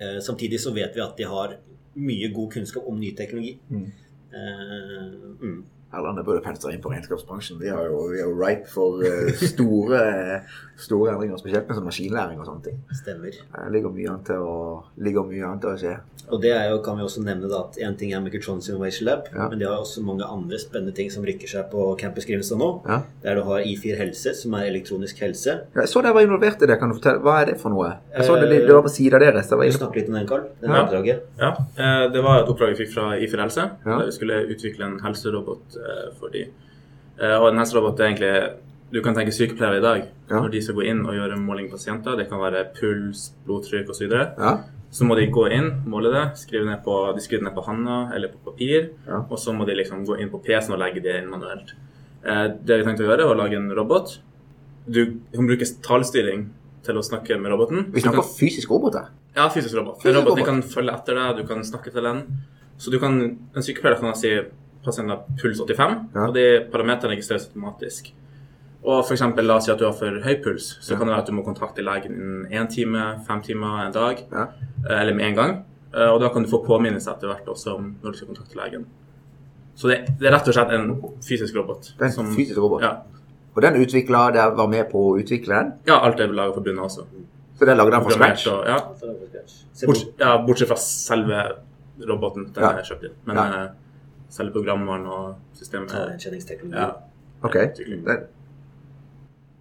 eh, 0.03 0.19
samtidig 0.21 0.61
så 0.61 0.75
vet 0.77 0.93
vi 0.93 1.01
at 1.03 1.17
de 1.17 1.29
har 1.33 1.57
mye 1.97 2.29
god 2.33 2.53
kunnskap 2.59 2.85
om 2.89 3.01
ny 3.01 3.13
teknologi. 3.17 3.57
Mm. 3.73 3.89
Eh, 4.33 5.17
mm. 5.41 5.59
Erlend 5.93 6.23
burde 6.25 6.41
pensle 6.43 6.73
inn 6.73 6.81
på 6.81 6.89
regnskapsbransjen. 6.91 7.59
Vi, 7.61 7.69
har 7.69 7.85
jo, 7.85 8.07
vi 8.11 8.19
er 8.19 8.25
jo 8.25 8.37
ripe 8.39 8.67
for 8.71 9.03
eh, 9.05 9.29
store, 9.37 10.01
store 10.79 11.13
endringer, 11.13 11.37
spesielt 11.37 11.67
med 11.69 11.77
sånn 11.77 11.85
maskinlæring 11.87 12.39
og 12.41 12.47
sånne 12.49 12.63
ting. 12.65 12.79
Stemmer. 12.97 13.35
Det 13.53 13.69
ligger 13.75 13.93
mye 13.93 14.09
an 14.15 14.23
til 14.25 14.41
å, 14.41 14.55
ligger 15.05 15.27
mye 15.29 15.45
an 15.51 15.61
til 15.63 15.69
å 15.69 15.77
skje. 15.79 15.93
Og 16.33 16.39
det 16.41 16.53
er 16.55 16.69
jo, 16.71 16.77
kan 16.85 16.95
vi 16.97 17.03
også 17.03 17.21
nevne 17.25 17.49
da, 17.51 17.59
at 17.67 17.77
en 17.83 17.95
ting 17.99 18.13
er 18.15 18.21
Mechatronics 18.23 18.69
Innovation 18.71 19.05
Lab, 19.09 19.25
Ja. 19.35 19.49
men 19.51 19.59
de 19.59 19.65
har 19.67 19.77
også 19.83 20.01
mange 20.07 20.23
andre 20.25 20.57
spennende 20.61 20.93
ting 20.95 21.09
som 21.11 21.23
rykker 21.27 21.47
seg 21.51 21.67
på 21.69 21.83
Campus 21.99 22.25
Grimstad 22.25 22.57
nå. 22.61 22.69
Ja. 22.87 23.01
Der 23.25 23.35
du 23.35 23.43
har 23.49 23.59
I4 23.59 23.97
Helse, 23.99 24.33
som 24.39 24.55
er 24.57 24.69
elektronisk 24.71 25.19
helse. 25.19 25.57
Jeg 25.75 25.91
så 25.91 26.01
dere 26.01 26.15
var 26.15 26.23
involvert 26.25 26.63
i 26.63 26.69
det. 26.71 26.79
Kan 26.79 26.89
du 26.89 26.95
fortelle, 26.97 27.19
Hva 27.23 27.41
er 27.41 27.51
det 27.51 27.57
for 27.61 27.69
noe? 27.75 27.91
Jeg 28.15 28.25
så 28.25 28.39
det, 28.39 28.49
Eh, 28.53 28.65
det 28.67 28.73
var 28.73 28.81
på 28.87 28.89
siden 28.95 29.19
deres. 29.19 29.47
det 29.51 29.57
resten. 29.59 29.59
Du 29.59 29.99
inne 29.99 29.99
litt 29.99 30.09
om 30.09 30.15
den, 30.15 30.27
Karl? 30.27 30.43
Den 30.61 30.71
Ja. 30.71 30.83
oppdraget? 30.85 31.21
Ja, 31.39 31.49
eh, 31.77 32.07
det 32.13 32.23
var 32.23 32.39
et 32.43 32.49
oppdrag 32.49 32.69
vi 32.77 32.85
fikk 32.85 32.93
fra 32.95 33.17
IFR 33.19 33.43
Helse. 33.43 33.69
Ja. 33.85 33.97
Der 33.99 34.05
vi 34.05 34.11
skulle 34.11 34.39
utvikle 34.47 34.85
en 34.85 34.99
helserobot 35.03 35.75
eh, 35.75 35.82
for 36.19 36.29
de. 36.33 36.45
Eh, 37.19 37.35
Og 37.39 37.49
en 37.51 37.57
helserobot 37.61 37.99
er 37.99 38.09
egentlig 38.11 38.53
Du 38.93 39.01
kan 39.01 39.15
tenke 39.15 39.31
sykepleiere 39.33 39.77
i 39.79 39.81
dag. 39.81 40.01
Ja. 40.29 40.39
Når 40.41 40.51
de 40.51 40.61
skal 40.61 40.75
gå 40.75 40.83
inn 40.85 40.99
og 41.05 41.13
gjøre 41.17 41.37
måling 41.41 41.65
på 41.69 41.77
pasienter, 41.79 42.15
det 42.15 42.27
kan 42.29 42.37
være 42.39 42.67
puls, 42.77 43.31
blodtrykk 43.45 43.89
osv. 43.89 44.11
Ja. 44.37 44.51
Så 44.93 45.03
må 45.09 45.15
de 45.17 45.25
gå 45.33 45.47
inn, 45.51 45.81
måle 45.89 46.11
det, 46.13 46.37
skrive 46.37 46.65
ned 46.69 46.83
på, 46.85 46.93
de 47.15 47.21
skriver 47.25 47.43
ned 47.47 47.55
på 47.55 47.63
handa 47.65 48.11
eller 48.13 48.27
på 48.29 48.51
papir. 48.51 48.91
Ja. 49.07 49.23
Og 49.31 49.39
så 49.41 49.49
må 49.51 49.65
de 49.65 49.73
liksom 49.79 50.05
gå 50.05 50.19
inn 50.21 50.29
på 50.29 50.37
PC-en 50.45 50.75
og 50.75 50.79
legge 50.83 51.01
det 51.01 51.15
inn 51.23 51.29
manuelt. 51.31 51.73
Eh, 52.23 52.47
det 52.63 52.77
vi 52.77 52.83
tenkte 52.85 53.01
å 53.03 53.09
gjøre, 53.09 53.25
var 53.25 53.33
å 53.35 53.41
lage 53.41 53.57
en 53.57 53.71
robot. 53.73 54.19
Du 54.87 55.01
kan 55.33 55.47
bruke 55.49 55.65
talestyring 55.81 56.51
til 56.85 56.95
å 56.95 57.01
snakke 57.01 57.39
med 57.41 57.49
roboten. 57.51 57.87
Vi 57.91 58.01
snakker 58.01 58.21
kan- 58.21 58.35
fysisk 58.37 58.69
robot 58.69 58.93
her. 58.93 59.07
ja, 59.35 59.49
fysisk 59.49 59.73
robot. 59.75 60.03
Fysisk 60.03 60.19
roboten 60.21 60.37
robot 60.37 60.45
kan 60.45 60.61
følge 60.61 60.93
etter 60.93 61.15
deg, 61.15 61.37
du 61.37 61.47
kan 61.47 61.63
snakke 61.63 61.91
til 61.91 62.03
den. 62.03 62.21
Så 62.77 62.91
du 62.91 62.99
kan, 62.99 63.17
En 63.55 63.61
sykepleier 63.63 63.99
kan 63.99 64.13
si 64.13 64.37
pasienten 64.85 65.09
har 65.17 65.23
puls 65.41 65.59
85, 65.59 66.09
Ja. 66.15 66.27
og 66.27 66.33
de 66.35 66.65
parameterne 66.71 67.11
registreres 67.15 67.47
automatisk. 67.49 68.11
Og 68.85 69.05
for 69.05 69.13
eksempel, 69.13 69.45
la 69.47 69.55
oss 69.55 69.65
si 69.65 69.71
at 69.71 69.79
du 69.79 69.85
har 69.85 69.93
for 69.93 70.09
høy 70.23 70.35
puls, 70.43 70.77
så 70.81 70.91
Ja. 70.93 70.97
kan 70.97 71.07
det 71.07 71.13
være 71.15 71.21
at 71.21 71.27
du 71.27 71.31
må 71.33 71.43
kontakte 71.45 71.81
legen 71.83 72.11
innen 72.11 72.45
én 72.51 72.67
time, 72.69 73.19
fem 73.27 73.41
timer, 73.41 73.85
en 73.87 73.93
dag, 73.93 74.17
Ja. 74.31 74.43
eh, 74.89 75.01
eller 75.01 75.13
med 75.13 75.25
en 75.25 75.35
gang. 75.35 75.65
Eh, 75.95 76.09
Og 76.13 76.19
da 76.21 76.29
kan 76.29 76.43
du 76.43 76.49
få 76.49 76.65
påminnelse 76.65 77.07
etter 77.11 77.27
hvert 77.27 77.45
også 77.47 77.75
om 77.77 77.95
når 78.03 78.11
du 78.11 78.17
skal 78.17 78.27
kontakte 78.27 78.55
legen. 78.55 78.85
Så 79.75 79.87
det, 79.89 80.05
det 80.19 80.27
er 80.27 80.31
rett 80.37 80.47
og 80.47 80.53
slett 80.53 80.71
en 80.71 81.01
fysisk 81.21 81.55
robot. 81.55 81.81
Det 81.97 82.01
er 82.01 82.05
en 82.05 82.11
som- 82.11 82.35
fysisk 82.35 82.57
robot. 82.59 82.81
Ja, 82.81 82.97
Og 83.55 83.61
den 83.61 83.75
utvikla 83.75 84.31
Dere 84.33 84.55
var 84.55 84.67
med 84.67 84.89
på 84.91 84.95
å 85.13 85.19
utvikle 85.23 85.47
den? 85.61 85.73
ja 85.87 85.99
alt 85.99 86.19
er 86.19 86.27
laga 86.27 86.53
for 86.53 86.61
bunnen 86.61 86.79
også. 86.83 87.05
Så 87.59 87.65
dere 87.65 87.75
lagde 87.77 87.91
den 87.91 88.01
fra 88.01 88.09
scratch? 88.11 88.47
og, 88.47 88.65
ja, 88.65 88.79
Se 89.73 89.85
Bort, 89.85 89.97
ja, 90.19 90.37
bortsett 90.45 90.67
fra 90.67 90.75
selve 90.75 91.51
roboten. 92.07 92.51
Den 92.53 92.63
Ja. 92.63 92.69
er 92.71 92.81
kjøpt 92.83 93.03
inn. 93.03 93.11
Men 93.25 93.35
Ja. 94.33 94.37
eh, 94.37 94.37
selve 94.37 94.51
programvaren 94.51 95.05
og 95.05 95.35
systemet 95.53 95.89
Talegjenkjenningsteknologi. 95.89 96.77
ja, 96.77 96.89
Ok. 97.43 97.53
Det, 97.53 98.19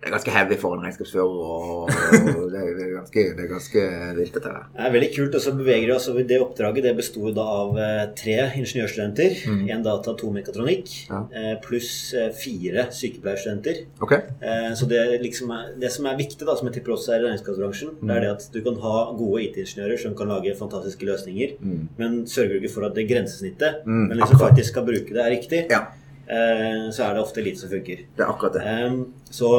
det 0.02 0.09
er 0.11 0.14
ganske 0.16 0.32
heavy 0.35 0.56
for 0.59 0.75
en 0.75 0.80
regnskapsfører, 0.82 1.23
og, 1.25 1.87
og 1.87 2.49
det, 2.50 2.59
er- 2.59 2.73
det 2.75 2.85
er 2.88 2.94
ganske, 2.97 3.23
det 3.38 3.44
er 3.44 3.50
ganske 3.52 3.82
vilt, 4.16 4.32
dette 4.35 4.50
her. 4.50 4.64
Det 4.75 4.87
er 4.88 4.94
veldig 4.97 5.11
kult. 5.14 5.35
og 5.38 5.42
så 5.44 5.52
beveger 5.54 5.92
oss 5.94 6.09
over 6.11 6.25
Det 6.26 6.40
oppdraget 6.42 6.82
det 6.88 6.97
besto 6.99 7.30
av 7.38 7.78
eh, 7.78 8.00
tre 8.18 8.35
ingeniørstudenter. 8.59 9.37
Mm. 9.47 9.61
Én 9.71 9.85
data, 9.87 10.14
to 10.18 10.32
mekatronikk. 10.35 10.90
Ja. 11.09 11.21
eh, 11.30 11.54
Pluss 11.62 11.92
eh, 12.18 12.32
fire 12.35 12.88
sykepleierstudenter. 12.90 13.85
Ok? 14.02 14.12
Eh, 14.42 14.73
Så 14.75 14.88
det, 14.90 15.21
liksom 15.23 15.50
er, 15.54 15.71
det 15.78 15.92
som 15.94 16.06
er 16.11 16.18
viktig, 16.18 16.42
da, 16.49 16.56
som 16.59 16.66
jeg 16.66 16.80
tipper 16.80 16.97
også 16.97 17.14
er 17.14 17.23
i 17.23 17.28
regnskapsbransjen, 17.30 17.94
det 18.02 18.16
er 18.16 18.26
det 18.26 18.32
at 18.35 18.49
du 18.54 18.61
kan 18.66 18.80
ha 18.82 18.97
gode 19.14 19.44
IT-ingeniører 19.47 20.02
som 20.02 20.18
kan 20.18 20.28
lage 20.35 20.56
fantastiske 20.59 21.06
løsninger, 21.06 21.54
Mm. 21.62 21.88
men 21.99 22.23
sørger 22.26 22.59
du 22.59 22.64
ikke 22.66 22.75
for 22.75 22.87
at 22.88 22.94
det 22.99 23.06
grensesnittet 23.09 23.85
Mm, 23.87 24.09
men 24.09 24.16
liksom 24.18 24.35
akkurat. 24.37 24.50
faktisk 24.50 24.68
skal 24.75 24.85
bruke 24.87 25.14
det, 25.14 25.23
er 25.23 25.30
riktig, 25.30 25.66
Ja. 25.71 25.85
Eh, 26.32 26.86
så 26.94 27.04
er 27.06 27.14
det 27.18 27.22
ofte 27.22 27.42
lite 27.44 27.60
som 27.60 27.70
funker. 27.72 28.00
Det 28.16 28.24
er 28.24 28.30
akkurat 28.32 28.56
det. 28.56 29.04
Så 29.32 29.50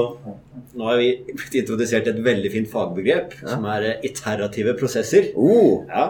nå 0.77 0.87
har 0.89 0.97
vi 1.01 1.11
blitt 1.37 1.57
introdusert 1.61 2.07
et 2.09 2.19
veldig 2.25 2.51
fint 2.53 2.69
fagbegrep, 2.71 3.37
Ja. 3.43 3.47
som 3.53 3.65
er 3.69 3.87
eh, 3.91 3.99
iterative 4.09 4.73
prosesser. 4.79 5.29
Oh. 5.35 5.85
Ja. 5.87 6.07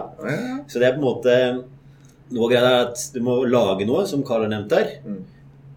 Så 0.66 0.80
det 0.80 0.88
er 0.88 0.96
på 0.98 1.02
en 1.02 1.08
måte 1.10 1.36
Noe 2.34 2.48
greia 2.48 2.64
er 2.64 2.86
at 2.88 3.00
du 3.12 3.20
må 3.22 3.34
lage 3.46 3.84
noe, 3.86 4.06
som 4.08 4.22
Karl 4.24 4.46
har 4.46 4.48
nevnt 4.50 4.70
der, 4.72 4.88
Mm. 5.04 5.18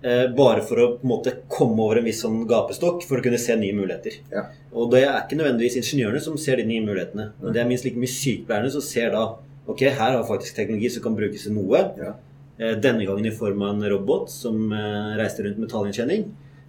eh, 0.02 0.28
bare 0.34 0.62
for 0.64 0.78
å 0.80 0.86
på 0.98 1.04
en 1.04 1.10
måte 1.12 1.34
komme 1.52 1.78
over 1.84 1.98
en 2.00 2.06
viss 2.06 2.22
sånn 2.24 2.48
gapestokk 2.48 3.04
for 3.04 3.18
å 3.20 3.22
kunne 3.26 3.38
se 3.38 3.54
nye 3.60 3.74
muligheter. 3.76 4.16
Ja. 4.32 4.46
Og 4.74 4.90
det 4.92 5.04
er 5.04 5.20
ikke 5.28 5.36
nødvendigvis 5.38 5.76
ingeniørene 5.82 6.22
som 6.24 6.38
ser 6.38 6.56
de 6.56 6.64
nye 6.64 6.82
mulighetene, 6.88 7.34
men 7.44 7.54
det 7.54 7.62
er 7.62 7.68
minst 7.68 7.84
like 7.86 7.98
mye 8.00 8.08
sykepleierne 8.10 8.72
som 8.72 8.82
ser 8.82 9.12
da 9.12 9.36
Ok, 9.68 9.82
her 9.82 10.12
har 10.16 10.24
faktisk 10.24 10.56
teknologi 10.56 10.90
som 10.90 11.04
kan 11.04 11.16
brukes 11.18 11.44
til 11.44 11.52
noe. 11.52 11.82
Ja. 12.00 12.14
Eh, 12.60 12.76
Denne 12.82 13.06
gangen 13.06 13.26
i 13.26 13.32
form 13.32 13.62
av 13.62 13.76
en 13.76 13.90
robot 13.92 14.30
som 14.34 14.72
eh, 14.74 15.18
reiste 15.20 15.44
rundt 15.46 15.60
med 15.62 15.70
tallgjenkjenning. 15.70 16.24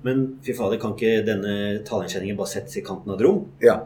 Men 0.04 0.26
fy 0.46 0.52
fader, 0.54 0.78
kan 0.78 0.92
ikke 0.94 1.24
denne 1.26 1.54
tallgjenkjenningen 1.88 2.36
bare 2.38 2.52
settes 2.52 2.76
i 2.78 2.82
kanten 2.86 3.10
av 3.12 3.18
et 3.20 3.26
rom? 3.28 3.46
ja. 3.64 3.78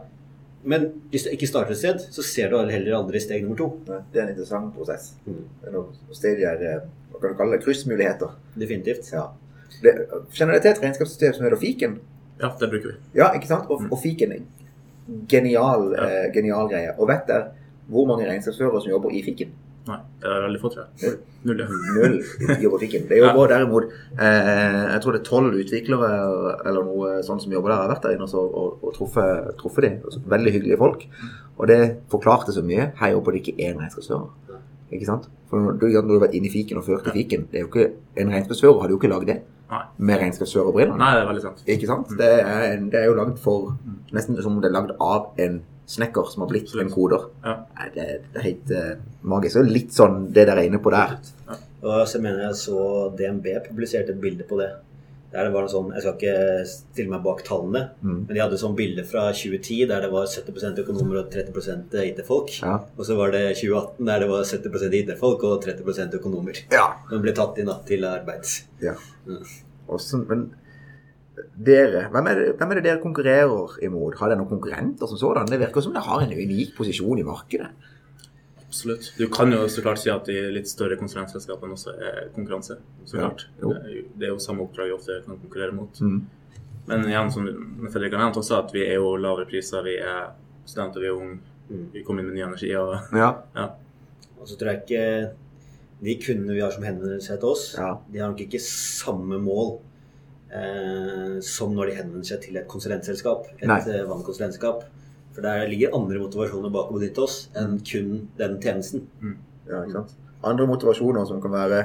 Men 0.65 0.85
hvis 1.11 1.25
du 1.25 1.29
ikke 1.33 1.47
starter 1.49 1.73
et 1.73 1.77
sted, 1.81 1.97
så 2.15 2.23
ser 2.23 2.47
du 2.53 2.55
heller 2.71 2.93
aldri 2.95 3.19
steg 3.19 3.41
nummer 3.43 3.57
to. 3.59 3.65
Det 3.83 4.15
er 4.15 4.21
en 4.23 4.29
interessant 4.31 4.69
prosess. 4.71 5.09
Mm. 5.27 5.41
Det 5.59 5.67
er 5.67 5.73
noen 5.75 6.13
stadier, 6.15 6.61
eh, 6.63 6.85
hva 7.11 7.19
kan 7.19 7.33
du 7.33 7.35
kalle 7.41 7.57
det, 7.57 7.65
kryssmuligheter. 7.65 8.29
Definitivt. 8.55 9.09
Ja. 9.11 9.25
Det, 9.83 9.91
kjenner 10.31 10.55
du 10.55 10.63
til 10.63 10.71
et 10.71 10.79
regnskapssystem 10.85 11.33
som 11.35 11.43
heter 11.43 11.59
Fiken? 11.59 11.97
Ja, 12.39 12.53
det 12.61 12.69
bruker 12.71 12.93
vi. 12.93 12.95
Ja, 13.19 13.27
ikke 13.35 13.49
sant? 13.51 13.67
Og, 13.67 13.83
og 13.91 13.99
Fiken 13.99 14.31
er 14.37 14.45
genial, 15.27 15.89
Ja. 15.97 16.07
eh, 16.07 16.31
genial 16.33 16.69
greie. 16.71 16.95
Og 16.97 17.11
vet 17.11 17.27
dere 17.27 17.51
hvor 17.91 18.07
mange 18.07 18.23
regnskapsførere 18.31 18.79
som 18.85 18.93
jobber 18.95 19.11
i 19.11 19.19
Fiken? 19.27 19.51
Nei, 19.83 19.97
det 20.23 20.29
er 20.31 20.43
veldig 20.45 20.59
få, 20.61 20.69
tror 20.71 20.85
jeg. 21.01 21.17
Null, 21.43 21.59
ja. 21.59 21.65
Null 21.67 22.13
i 22.55 22.69
Fiken. 22.85 23.07
Det 23.09 23.17
jobber 23.19 23.49
derimot 23.51 23.89
eh, 24.15 24.77
Jeg 24.93 25.01
tror 25.03 25.15
det 25.15 25.19
er 25.19 25.25
tolv 25.27 25.57
utviklere 25.59 26.11
eller 26.63 26.85
noe 26.87 27.17
sånt 27.27 27.43
som 27.43 27.51
jobber 27.51 27.73
der. 27.73 27.81
Jeg 27.81 27.83
har 27.89 27.91
vært 27.91 28.05
der 28.07 28.15
inne 28.15 28.29
og, 28.31 28.53
og, 28.61 28.77
og 28.87 28.93
truffet, 28.95 29.49
truffet 29.59 29.87
de. 29.87 29.91
Altså, 30.05 30.21
Veldig 30.35 30.53
hyggelige 30.55 30.79
folk. 30.79 31.03
Og 31.57 31.67
det 31.67 31.79
forklarte 32.13 32.55
så 32.55 32.63
mye. 32.63 32.93
Her 33.01 33.11
jobber 33.17 33.35
det 33.35 33.43
ikke 33.43 33.57
én 33.59 33.81
regnskapsfører. 33.81 34.61
Ikke 34.93 35.09
sant? 35.09 35.27
For 35.49 35.59
når 35.59 35.75
du, 35.81 35.87
når 35.89 36.07
du 36.07 36.15
har 36.15 36.23
vært 36.27 36.37
inne 36.39 36.47
i 36.47 36.53
fiken 36.53 36.79
og 36.79 36.87
ført 36.87 37.09
i 37.09 37.15
fiken 37.17 37.47
det 37.51 37.59
er 37.59 37.65
jo 37.65 37.71
ikke, 37.71 37.89
En 38.21 38.31
regnskapsfører 38.31 38.81
hadde 38.85 38.93
jo 38.95 39.01
ikke 39.01 39.11
lagd 39.11 39.27
det 39.29 39.39
Nei. 39.73 39.83
med 39.97 40.19
regnskapsførerbrillene. 40.21 40.97
Nei, 41.01 41.11
det 41.17 41.21
er 41.23 41.29
veldig 41.33 41.43
sant. 41.43 41.63
Ikke 41.75 41.89
sant? 41.89 42.15
Det 42.19 42.31
er, 42.39 42.65
en, 42.71 42.89
det 42.93 42.99
er 43.01 43.09
jo 43.09 43.15
lagd 43.19 43.39
for 43.41 43.73
Nesten 44.15 44.37
som 44.39 44.55
om 44.55 44.61
det 44.63 44.69
er 44.71 44.75
lagd 44.77 44.95
av 45.01 45.33
en 45.43 45.59
snekker 45.89 46.29
som 46.31 46.41
har 46.45 46.49
blitt 46.49 46.71
en 46.79 46.89
koder. 46.93 47.27
Ja. 47.43 47.57
Nei, 47.77 47.89
det, 47.95 48.07
det 48.31 48.39
er 48.39 48.47
helt 48.47 48.71
uh, 48.71 48.95
magisk. 49.21 49.57
Og 49.59 49.67
litt 49.71 49.91
sånn 49.93 50.31
det 50.33 50.47
dere 50.47 50.63
er 50.63 50.69
inne 50.71 50.79
på 50.83 50.91
der. 50.93 51.17
Og 51.83 52.07
så 52.07 52.21
mener 52.23 52.45
jeg 52.47 52.55
så 52.61 53.11
DNB 53.17 53.49
publiserte 53.67 54.13
et 54.15 54.21
bilde 54.23 54.45
på 54.47 54.57
det. 54.61 54.71
Der 55.33 55.47
det 55.47 55.53
var 55.55 55.65
en 55.65 55.71
sånn, 55.71 55.87
Jeg 55.95 56.03
skal 56.03 56.13
ikke 56.13 56.65
stille 56.69 57.09
meg 57.09 57.23
bak 57.25 57.39
tallene, 57.43 57.89
Mm. 58.03 58.19
men 58.27 58.35
de 58.35 58.39
hadde 58.39 58.59
sånn 58.61 58.75
bilde 58.77 59.03
fra 59.03 59.31
2010 59.33 59.87
der 59.89 60.01
det 60.05 60.11
var 60.13 60.27
70% 60.29 60.77
økonomer 60.83 61.23
og 61.23 61.31
30% 61.33 61.95
IT-folk. 62.05 62.51
Ja. 62.61 62.75
Og 62.97 63.03
så 63.07 63.17
var 63.17 63.31
det 63.33 63.41
2018 63.57 64.05
der 64.05 64.19
det 64.19 64.29
var 64.29 64.43
70% 64.45 64.93
IT-folk 65.01 65.43
og 65.49 65.63
30 65.65 66.13
økonomer. 66.19 66.53
ja. 66.71 66.85
De 67.09 67.19
ble 67.19 67.33
tatt 67.33 67.57
i 67.57 67.63
natt 67.65 67.85
til 67.89 68.05
arbeids. 68.05 68.63
ja. 68.79 68.93
Mm. 69.25 69.41
Også, 69.89 70.21
men 70.29 70.51
dere, 71.57 72.07
hvem 72.13 72.27
er, 72.29 72.35
det, 72.39 72.57
hvem 72.59 72.71
er 72.71 72.75
det 72.79 72.83
dere 72.85 73.01
konkurrerer 73.01 73.77
imot? 73.83 74.17
Har 74.19 74.29
dere 74.29 74.37
noen 74.37 74.49
konkurrenter 74.51 75.07
som 75.09 75.17
sådan? 75.17 75.47
Det 75.49 75.59
virker 75.59 75.81
som 75.81 75.93
dere 75.95 76.05
har 76.05 76.21
en 76.25 76.33
unik 76.33 76.75
posisjon 76.77 77.19
i 77.19 77.25
markedet. 77.25 77.71
Absolutt. 78.67 79.11
Du 79.17 79.27
kan 79.29 79.51
jo 79.53 79.67
så 79.69 79.81
klart 79.85 79.99
si 80.01 80.09
at 80.09 80.25
de 80.25 80.35
litt 80.53 80.69
større 80.69 80.97
konsulentselskapene 80.97 81.75
også 81.75 81.93
er 81.93 82.29
konkurranse. 82.35 82.77
Så 83.05 83.19
klart. 83.19 83.47
Ja, 83.61 83.67
Det 83.67 83.83
er 83.85 83.95
jo- 83.95 84.07
Det 84.17 84.23
er 84.27 84.31
jo 84.33 84.39
samme 84.39 84.61
oppdrag 84.63 84.87
vi 84.87 84.93
ofte 84.93 85.21
kan 85.25 85.37
konkurrere 85.37 85.71
mot. 85.73 86.01
Mm. 86.01 86.21
Men 86.87 87.03
igjen, 87.05 87.31
som 87.31 87.45
Fredrik 87.91 88.11
har 88.13 88.19
nevnt 88.19 88.37
også, 88.37 88.63
at 88.65 88.73
vi 88.73 88.81
er 88.85 88.95
jo 88.95 89.15
lavere 89.15 89.45
priser, 89.45 89.83
vi 89.83 89.95
er 89.97 90.31
studenter, 90.65 90.99
vi 90.99 91.05
er 91.07 91.11
unge. 91.15 91.39
Mm. 91.69 91.91
Vi 91.93 92.03
kommer 92.03 92.19
inn 92.21 92.27
med 92.29 92.35
ny 92.35 92.41
energi. 92.43 92.75
og 92.75 92.99
Ja. 93.13 93.33
ja. 93.55 93.67
Og 94.41 94.47
så 94.47 94.57
tror 94.57 94.71
jeg 94.71 94.81
ikke 94.83 95.31
de 96.03 96.15
kundene 96.15 96.53
vi 96.53 96.59
har 96.59 96.71
som 96.71 96.83
henvender 96.83 97.21
seg 97.21 97.39
til 97.39 97.49
oss, 97.49 97.75
Ja. 97.77 97.95
de 98.11 98.19
har 98.19 98.29
nok 98.29 98.39
ikke 98.41 98.59
samme 98.59 99.39
mål 99.39 99.79
eh, 100.53 101.39
som 101.41 101.73
når 101.75 101.89
de 101.89 101.95
henvender 101.97 102.27
seg 102.27 102.41
til 102.45 102.57
et 102.61 102.67
konsulentselskap. 102.69 103.47
Et 103.59 103.69
eh, 103.69 104.03
vannkonsulentselskap. 104.09 104.83
For 105.33 105.41
der 105.41 105.65
ligger 105.67 105.95
andre 105.97 106.19
motivasjoner 106.21 106.69
bak 106.73 106.91
å 106.91 106.97
benytte 106.99 107.23
oss 107.25 107.37
enn 107.57 107.79
kun 107.81 108.27
den 108.37 108.59
tjenesten. 108.61 109.07
ja, 109.67 109.81
ikke 109.81 109.95
sant? 109.97 110.13
Andre 110.43 110.67
motivasjoner 110.69 111.25
som 111.25 111.41
kan 111.41 111.51
være 111.51 111.83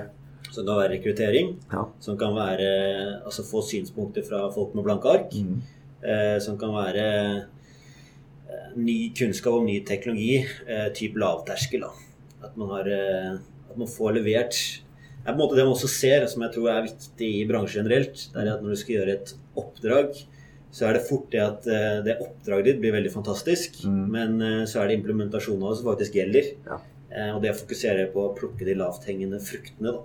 Som 0.51 0.65
kan 0.67 0.77
være 0.79 0.95
rekruttering, 0.97 1.57
Ja. 1.73 1.85
som 2.01 2.17
kan 2.19 2.35
være 2.35 3.21
altså 3.25 3.43
få 3.45 3.61
synspunkter 3.63 4.25
fra 4.25 4.49
folk 4.51 4.75
med 4.75 4.85
blanke 4.85 5.09
ark, 5.11 5.33
Mm. 5.33 5.61
eh, 6.03 6.39
som 6.41 6.57
kan 6.59 6.71
være 6.71 7.05
eh, 8.49 8.75
ny 8.77 9.13
kunnskap 9.15 9.53
om 9.53 9.67
ny 9.67 9.81
teknologi, 9.85 10.45
eh, 10.67 10.89
type 10.95 11.19
lavterskel. 11.21 11.81
Da. 11.81 11.91
At 12.45 12.57
man 12.57 12.69
har 12.69 12.89
eh, 12.89 13.39
at 13.71 13.77
man 13.77 13.87
får 13.87 14.15
levert 14.15 14.81
er 15.27 15.33
på 15.33 15.37
en 15.37 15.41
måte 15.43 15.57
det 15.59 15.65
man 15.67 15.75
også 15.75 15.89
ser, 15.93 16.27
som 16.31 16.43
jeg 16.43 16.53
tror 16.55 16.69
er 16.73 16.87
viktig 16.89 17.29
i 17.43 17.47
bransjen 17.49 17.83
generelt. 17.85 18.29
det 18.33 18.43
er 18.43 18.53
at 18.55 18.63
Når 18.63 18.71
du 18.71 18.77
skal 18.77 18.95
gjøre 18.97 19.17
et 19.19 19.35
oppdrag, 19.57 20.15
så 20.71 20.87
er 20.89 20.93
det 20.99 21.07
fort 21.09 21.31
det 21.33 21.41
at 21.41 21.67
eh, 21.67 22.03
det 22.05 22.19
oppdraget 22.21 22.65
ditt 22.65 22.81
blir 22.81 22.93
veldig 22.93 23.13
fantastisk, 23.13 23.85
Mm. 23.85 24.11
men 24.11 24.43
eh, 24.43 24.65
så 24.67 24.81
er 24.83 24.89
det 24.89 24.99
implementasjonen 25.01 25.63
av 25.65 25.71
det 25.75 25.79
som 25.83 25.91
faktisk 25.93 26.15
gjelder. 26.15 26.53
Ja. 26.67 26.79
Eh, 27.11 27.31
Og 27.37 27.43
det 27.43 27.57
fokuserer 27.57 28.13
på 28.13 28.21
å 28.29 28.35
plukke 28.37 28.65
de 28.65 28.75
lavthengende 28.75 29.41
fruktene. 29.41 29.93
da. 29.93 30.03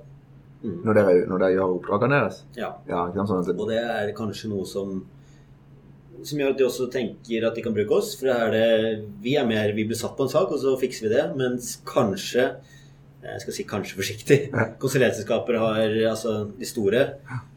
Mm. 0.63 0.77
Når 0.86 0.93
dere, 0.96 1.13
når 1.27 1.39
dere 1.39 1.55
gjør 1.58 1.74
oppdragene 1.77 2.20
deres. 2.22 2.43
Ja. 2.55 2.70
Ja? 2.88 3.08
Sånn 3.25 3.43
det, 3.46 3.60
Og 3.60 3.67
det 3.67 3.79
er 3.84 4.13
kanskje 4.15 4.50
noe 4.50 4.65
som 4.65 5.03
som 6.24 6.39
gjør 6.39 6.53
at 6.53 6.58
de 6.58 6.63
også 6.63 6.86
tenker 6.91 7.43
at 7.46 7.55
de 7.58 7.62
kan 7.62 7.74
bruke 7.75 7.91
oss. 7.91 8.13
For 8.15 8.27
er 8.32 8.51
det, 8.53 9.03
vi 9.22 9.36
er 9.36 9.46
mer 9.46 9.74
Vi 9.75 9.84
blir 9.84 9.98
satt 10.00 10.15
på 10.15 10.24
en 10.24 10.29
sak, 10.32 10.51
og 10.51 10.60
så 10.62 10.79
fikser 10.79 11.10
vi 11.10 11.15
det. 11.15 11.36
Mens 11.36 11.82
kanskje 11.84 12.46
jeg 13.24 13.42
skal 13.46 13.56
si 13.56 13.63
kanskje 13.70 13.98
forsiktig. 14.00 14.38
Ja. 14.51 14.68
Konsulentselskaper 14.82 15.58
har, 15.62 15.98
altså 16.12 16.36
de 16.60 16.68
store, 16.68 17.03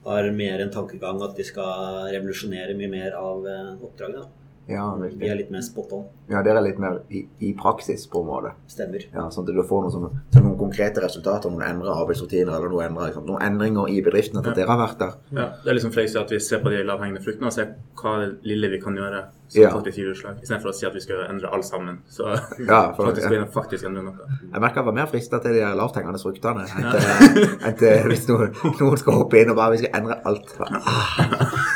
har 0.06 0.30
mer 0.32 0.62
en 0.64 0.70
tankegang 0.74 1.22
at 1.26 1.36
de 1.38 1.44
skal 1.46 2.10
revolusjonere 2.14 2.76
mye 2.78 2.90
mer 2.92 3.16
av 3.18 3.42
oppdraget. 3.42 3.86
oppdragene. 3.86 4.26
ja, 4.68 4.84
Vi 4.98 5.28
er 5.30 5.36
litt 5.38 5.50
mer 5.54 5.62
spot 5.62 5.92
on. 5.94 6.04
ja, 6.30 6.40
dere 6.42 6.58
er 6.58 6.64
litt 6.66 6.78
mer 6.82 7.00
i, 7.10 7.20
i 7.40 7.52
praksis, 7.54 8.06
på 8.10 8.22
en 8.22 8.26
måte. 8.26 8.50
Stemmer. 8.66 9.04
Ja, 9.14 9.28
sånn 9.30 9.46
at 9.46 9.54
du 9.54 9.62
får 9.62 9.84
noen, 9.84 9.92
sånne, 9.94 10.10
noen 10.40 10.56
konkrete 10.58 11.02
resultater, 11.04 11.50
noen 11.50 11.62
endra 11.68 11.94
arbeidsrutiner 12.02 12.50
eller 12.56 12.72
noen, 12.72 12.88
endret, 12.88 13.12
ikke 13.14 13.26
noen 13.28 13.42
endringer 13.46 13.90
i 13.94 14.00
bedriften 14.02 14.40
etter 14.40 14.54
at 14.54 14.58
dere 14.62 14.72
har 14.74 14.82
vært 14.82 14.98
der. 15.02 15.14
Ja, 15.38 15.48
det 15.62 15.70
er 15.70 15.78
liksom 15.78 15.94
Frøy 15.94 16.08
at 16.22 16.34
vi 16.34 16.40
ser 16.42 16.62
på 16.64 16.72
de 16.74 16.82
lavhengende 16.86 17.22
fruktene 17.22 17.50
og 17.50 17.54
ser 17.54 17.74
hva 18.02 18.16
lille 18.42 18.72
vi 18.74 18.80
kan 18.82 18.98
gjøre 18.98 19.22
som 19.48 19.62
Ja. 19.62 19.70
faktisk 19.70 19.96
gir 19.98 20.10
utslag, 20.12 20.38
istedenfor 20.42 20.68
å 20.70 20.74
si 20.74 20.86
at 20.86 20.94
vi 20.94 21.00
skal 21.00 21.20
endre 21.30 21.48
alt 21.52 21.64
sammen. 21.64 21.98
Så 22.10 22.26
Ja, 22.66 22.92
for, 22.96 23.06
faktisk, 23.10 23.30
ja. 23.30 23.44
faktisk 23.54 23.84
endre 23.86 24.02
noe. 24.02 24.26
Jeg 24.52 24.60
merker 24.60 24.80
jeg 24.82 24.86
var 24.90 24.96
mer 24.98 25.06
frista 25.06 25.38
til 25.42 25.54
de 25.54 25.60
lavthengende 25.78 26.18
fruktene 26.22 26.64
enn 26.66 27.76
til, 27.78 28.08
hvis 28.10 28.26
noen, 28.28 28.54
noen 28.80 28.98
skal 28.98 29.20
hoppe 29.20 29.40
inn 29.42 29.50
og 29.52 29.56
bare 29.60 29.76
vi 29.76 29.82
skal 29.84 30.00
endre 30.00 30.18
alt. 30.26 30.54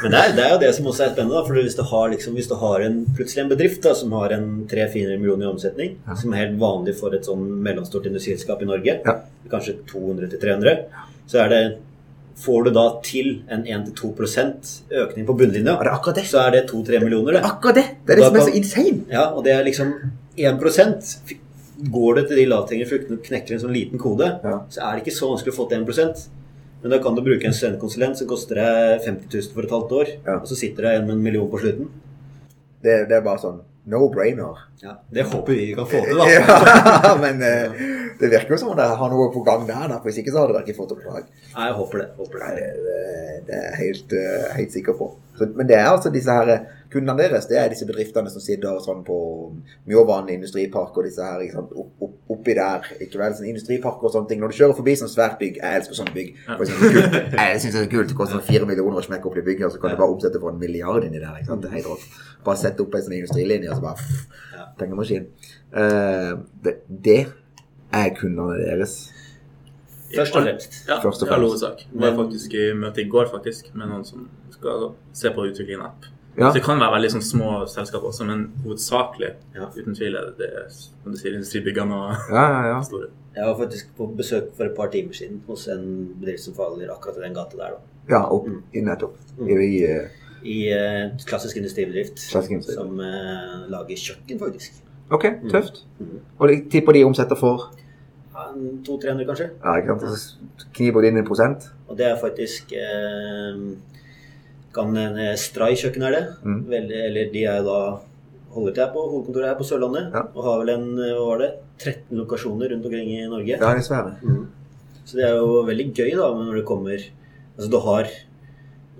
Men 0.02 0.10
det 0.14 0.20
er, 0.20 0.32
det 0.36 0.44
er 0.46 0.52
jo 0.54 0.60
det 0.62 0.70
som 0.76 0.86
også 0.90 1.04
er 1.06 1.12
spennende. 1.14 1.36
da, 1.36 1.44
for 1.46 1.54
Hvis 1.60 1.76
du 1.76 1.82
har, 1.90 2.08
liksom, 2.14 2.34
hvis 2.38 2.48
du 2.50 2.54
har 2.60 2.80
en, 2.86 2.98
plutselig 3.16 3.44
en 3.44 3.52
bedrift 3.52 3.82
da, 3.84 3.92
som 3.94 4.12
har 4.16 4.32
en 4.36 4.48
300-400 4.70 5.18
millioner 5.20 5.46
i 5.46 5.50
omsetning, 5.52 5.96
som 6.16 6.32
er 6.32 6.44
helt 6.46 6.58
vanlig 6.60 6.96
for 6.98 7.14
et 7.16 7.26
sånn 7.28 7.44
mellomstort 7.62 8.06
industriselskap 8.10 8.62
i 8.62 8.68
Norge, 8.70 9.00
Ja. 9.04 9.16
kanskje 9.50 9.78
200-300, 9.90 10.84
så 11.30 11.44
er 11.44 11.48
det 11.48 11.62
Får 12.40 12.64
du 12.64 12.70
da 12.72 12.84
til 13.04 13.26
en 13.52 13.66
1-2% 13.68 14.70
økning 15.02 15.26
på 15.28 15.34
bunnlinja, 15.36 15.74
er 15.76 15.90
akkurat 15.92 16.16
det. 16.22 16.24
så 16.30 16.38
er 16.46 16.50
det 16.54 16.62
2-3 16.70 17.00
millioner. 17.04 17.36
Det 17.36 17.44
akkurat 17.44 17.74
det! 17.76 17.84
Det 18.06 18.14
er 18.14 18.20
det 18.22 18.24
som 18.30 18.36
er 18.40 18.46
så 18.48 18.54
insane. 18.56 19.04
Ja, 19.12 19.26
og 19.36 19.44
det 19.44 19.52
er 19.52 19.64
liksom 19.66 19.92
1% 20.40 21.14
Går 21.90 22.14
det 22.18 22.26
til 22.28 22.36
de 22.36 22.42
lavthengende 22.50 22.88
fruktene 22.90 23.16
og 23.16 23.22
knekker 23.24 23.54
en 23.56 23.60
sånn 23.62 23.72
liten 23.72 23.98
kode, 24.00 24.26
Ja. 24.44 24.58
så 24.68 24.82
er 24.84 24.96
det 24.98 25.06
ikke 25.06 25.16
så 25.16 25.30
vanskelig 25.30 25.54
å 25.54 25.56
få 25.56 25.68
til 25.70 25.78
1% 25.80 26.26
Men 26.82 26.90
da 26.92 26.98
kan 27.00 27.14
du 27.16 27.22
bruke 27.24 27.44
en 27.48 27.52
studentkonsulent 27.56 28.16
som 28.18 28.28
koster 28.28 28.54
deg 28.60 29.00
50 29.04 29.32
000 29.32 29.54
for 29.54 29.62
et 29.64 29.70
halvt 29.70 29.92
år, 30.00 30.06
Ja. 30.26 30.36
og 30.40 30.46
så 30.48 30.56
sitter 30.56 30.82
det 30.82 30.92
igjen 30.94 31.06
med 31.06 31.16
en 31.16 31.22
million 31.22 31.48
på 31.50 31.60
slutten. 31.60 31.88
Det, 32.82 33.08
det 33.08 33.16
er 33.16 33.24
bare 33.24 33.38
sånn 33.40 33.60
no-brainer. 33.92 34.58
Ja, 34.80 34.94
Det 35.12 35.26
håper 35.28 35.52
vi 35.52 35.66
vi 35.70 35.74
kan 35.76 35.86
få 35.90 36.00
til, 36.06 36.16
da. 36.16 36.26
Ja, 37.04 37.14
men 37.20 37.42
eh, 37.44 37.80
det 38.20 38.30
virker 38.32 38.54
jo 38.54 38.60
som 38.62 38.72
om 38.72 38.78
dere 38.78 38.96
har 39.00 39.12
noe 39.12 39.28
på 39.34 39.42
gang 39.46 39.66
der. 39.68 39.86
da. 39.92 39.98
Hvis 40.04 40.20
ikke 40.22 40.32
så 40.34 40.44
hadde 40.44 40.56
dere 40.56 40.64
ikke 40.66 40.78
fått 40.80 40.94
oppdrag. 40.96 41.26
Nei, 41.54 41.66
jeg 41.68 41.76
håper 41.80 42.02
det. 42.04 42.08
Håper 42.20 42.44
Nei, 42.46 42.52
det. 42.56 42.68
det, 42.86 43.00
det 43.50 43.58
er 43.58 43.66
jeg 43.68 43.78
helt, 43.84 44.16
eh, 44.22 44.46
helt 44.60 44.76
sikker 44.78 44.96
på. 45.00 45.10
Så, 45.38 45.50
men 45.56 45.68
det 45.70 45.76
er 45.78 45.90
altså 45.92 46.12
disse 46.14 46.32
her 46.40 46.54
eh, 46.56 46.64
kundene 46.90 47.18
deres, 47.22 47.46
det 47.50 47.56
er 47.60 47.68
disse 47.72 47.86
bedriftene 47.88 48.30
som 48.32 48.42
sitter 48.42 48.80
sånn 48.82 49.04
på 49.06 49.16
Mjåvann 49.88 50.28
industripark 50.34 50.96
og 50.98 51.06
disse 51.06 51.22
her, 51.24 51.42
ikke 51.44 51.56
sant, 51.58 51.72
opp, 51.78 51.92
opp, 52.02 52.16
oppi 52.34 52.54
der. 52.58 52.88
Ikke 53.04 53.20
vel, 53.20 53.34
sånn 53.38 53.48
industripark 53.52 54.02
og 54.02 54.14
sånne 54.14 54.30
ting. 54.32 54.40
Når 54.42 54.52
du 54.52 54.58
kjører 54.58 54.76
forbi 54.78 54.96
sånn 54.98 55.12
svært 55.12 55.38
bygg, 55.42 55.60
jeg 55.62 55.80
elsker 55.80 55.98
sånne 56.00 56.14
bygg. 56.16 56.32
Ja. 56.48 56.56
Jeg 57.50 57.60
synes 57.62 57.76
det 57.78 57.84
er 57.84 57.92
kult. 57.94 58.10
Det 58.10 58.18
koster 58.18 58.38
sånn 58.38 58.48
fire 58.48 58.66
millioner 58.68 58.98
å 59.00 59.06
smekke 59.06 59.30
opp 59.30 59.38
det 59.38 59.46
bygget, 59.46 59.68
og 59.68 59.76
så 59.76 59.82
kan 59.82 59.94
du 59.94 60.00
bare 60.02 60.16
omsette 60.16 60.42
for 60.42 60.50
en 60.54 60.60
milliard 60.62 61.06
inni 61.06 61.22
der. 61.22 61.38
ikke 61.38 61.52
sant, 61.52 61.62
det 61.64 61.70
er 61.70 61.78
helt 61.78 61.90
rått. 61.92 62.04
Bare 62.44 62.62
sette 62.64 62.84
opp 62.84 62.94
en 62.98 63.06
sånn 63.06 63.16
industrilinje, 63.20 63.70
og 63.70 63.78
så 63.80 63.86
bare 63.86 64.02
pff, 64.02 64.44
Ja. 64.58 64.66
pengemaskin. 64.82 65.26
Uh, 65.70 66.42
det, 66.64 66.76
det 66.88 67.20
er 67.92 68.14
kundene 68.18 68.58
deres. 68.64 68.98
Først 70.10 70.34
og 70.34 70.42
fremst. 70.42 70.80
Ja, 70.88 70.98
Først 71.02 71.22
og 71.22 71.28
i 71.30 71.34
all 71.36 71.44
hovedsak. 71.46 71.84
Vi 71.92 72.00
var 72.02 72.16
faktisk 72.18 72.54
i 72.58 72.72
møte 72.74 73.02
i 73.04 73.08
går 73.10 73.30
faktisk, 73.30 73.70
med 73.78 73.92
noen 73.92 74.02
som 74.06 74.26
skal 74.50 74.88
se 75.14 75.30
på 75.34 75.44
utviklingen 75.46 75.84
av 75.84 75.92
app. 75.92 76.08
Ja. 76.40 76.48
Så 76.48 76.56
det 76.56 76.62
kan 76.64 76.80
være 76.80 76.94
veldig 76.96 77.10
sånn 77.12 77.24
små 77.26 77.48
selskap 77.68 78.02
også, 78.08 78.24
men 78.26 78.46
hovedsakelig, 78.64 79.34
Ja. 79.54 79.66
uten 79.76 79.94
tvil, 79.94 80.14
er 80.16 80.30
det, 80.30 80.38
det 80.38 80.72
som 80.72 81.12
du 81.12 81.18
sier, 81.20 81.34
industribyggene 81.36 81.92
og 81.92 82.14
Ja, 82.32 82.44
ja, 82.54 82.62
ja. 82.74 82.78
store. 82.88 83.10
Jeg 83.36 83.46
var 83.46 83.58
faktisk 83.60 83.90
på 83.96 84.06
besøk 84.16 84.48
for 84.56 84.64
et 84.66 84.74
par 84.76 84.88
timer 84.90 85.12
siden 85.14 85.42
hos 85.46 85.68
en 85.68 85.84
bedrift 86.20 86.42
som 86.48 86.54
faller 86.56 86.88
akkurat 86.90 87.18
i 87.20 87.26
den 87.28 87.34
gata 87.36 87.56
der. 87.60 87.76
da. 87.76 87.98
Ja, 88.10 88.22
opp, 88.32 88.48
i 88.74 88.80
nettopp. 88.82 89.14
I, 89.38 89.52
i 89.52 89.84
uh, 89.86 90.08
I 90.42 90.56
uh, 90.72 91.12
klassisk 91.28 91.56
industribedrift 91.60 92.16
Klassisk 92.32 92.50
industri. 92.56 92.74
som 92.74 92.96
uh, 92.98 93.68
lager 93.70 93.96
kjøkken, 93.96 94.38
faktisk. 94.40 94.80
Ok, 95.12 95.26
tøft. 95.50 95.84
Og 96.38 96.48
de 96.48 96.56
tipper 96.70 96.92
de 96.96 97.04
omsetter 97.04 97.36
for 97.38 97.68
Ja, 98.34 98.48
en 98.54 98.80
200-300, 98.86 99.26
kanskje. 99.28 99.50
Ja, 99.62 99.76
ikke 99.76 99.98
sant? 100.00 100.66
Kniver 100.72 101.02
Kniper 101.02 101.08
inn 101.10 101.18
en 101.20 101.26
prosent? 101.28 101.68
Og 101.90 101.98
det 101.98 102.06
er 102.06 102.16
faktisk 102.20 102.72
eh, 102.72 103.58
kan 104.74 104.94
en 104.96 105.18
eh, 105.18 105.34
Stray 105.40 105.76
kjøkken 105.78 106.06
er 106.06 106.16
det. 106.16 106.22
Mm. 106.44 106.62
Veldig, 106.70 107.02
eller 107.08 107.34
de 107.34 107.44
er 107.50 107.66
da 107.66 107.80
holder 108.54 108.74
til 108.74 108.84
her 108.84 108.94
på 108.94 109.04
hovedkontoret 109.12 109.50
her 109.50 109.58
på 109.58 109.66
Sørlandet. 109.66 110.14
Ja. 110.14 110.24
Og 110.34 110.46
har 110.46 110.62
vel 110.62 110.72
en 110.76 110.88
eh, 110.98 111.12
hva 111.16 111.28
var 111.32 111.44
det, 111.44 111.50
13 111.80 112.20
lokasjoner 112.20 112.74
rundt 112.74 112.88
omkring 112.90 113.12
i 113.16 113.28
Norge. 113.30 113.56
Ja, 113.56 113.74
dessverre. 113.76 114.16
Mm. 114.22 114.44
Så 115.04 115.18
det 115.18 115.26
er 115.26 115.38
jo 115.40 115.62
veldig 115.66 115.88
gøy 115.96 116.12
da 116.14 116.28
når 116.36 116.60
det 116.60 116.68
kommer 116.68 117.08
Altså 117.60 117.68
du 117.72 117.80
har 117.82 118.06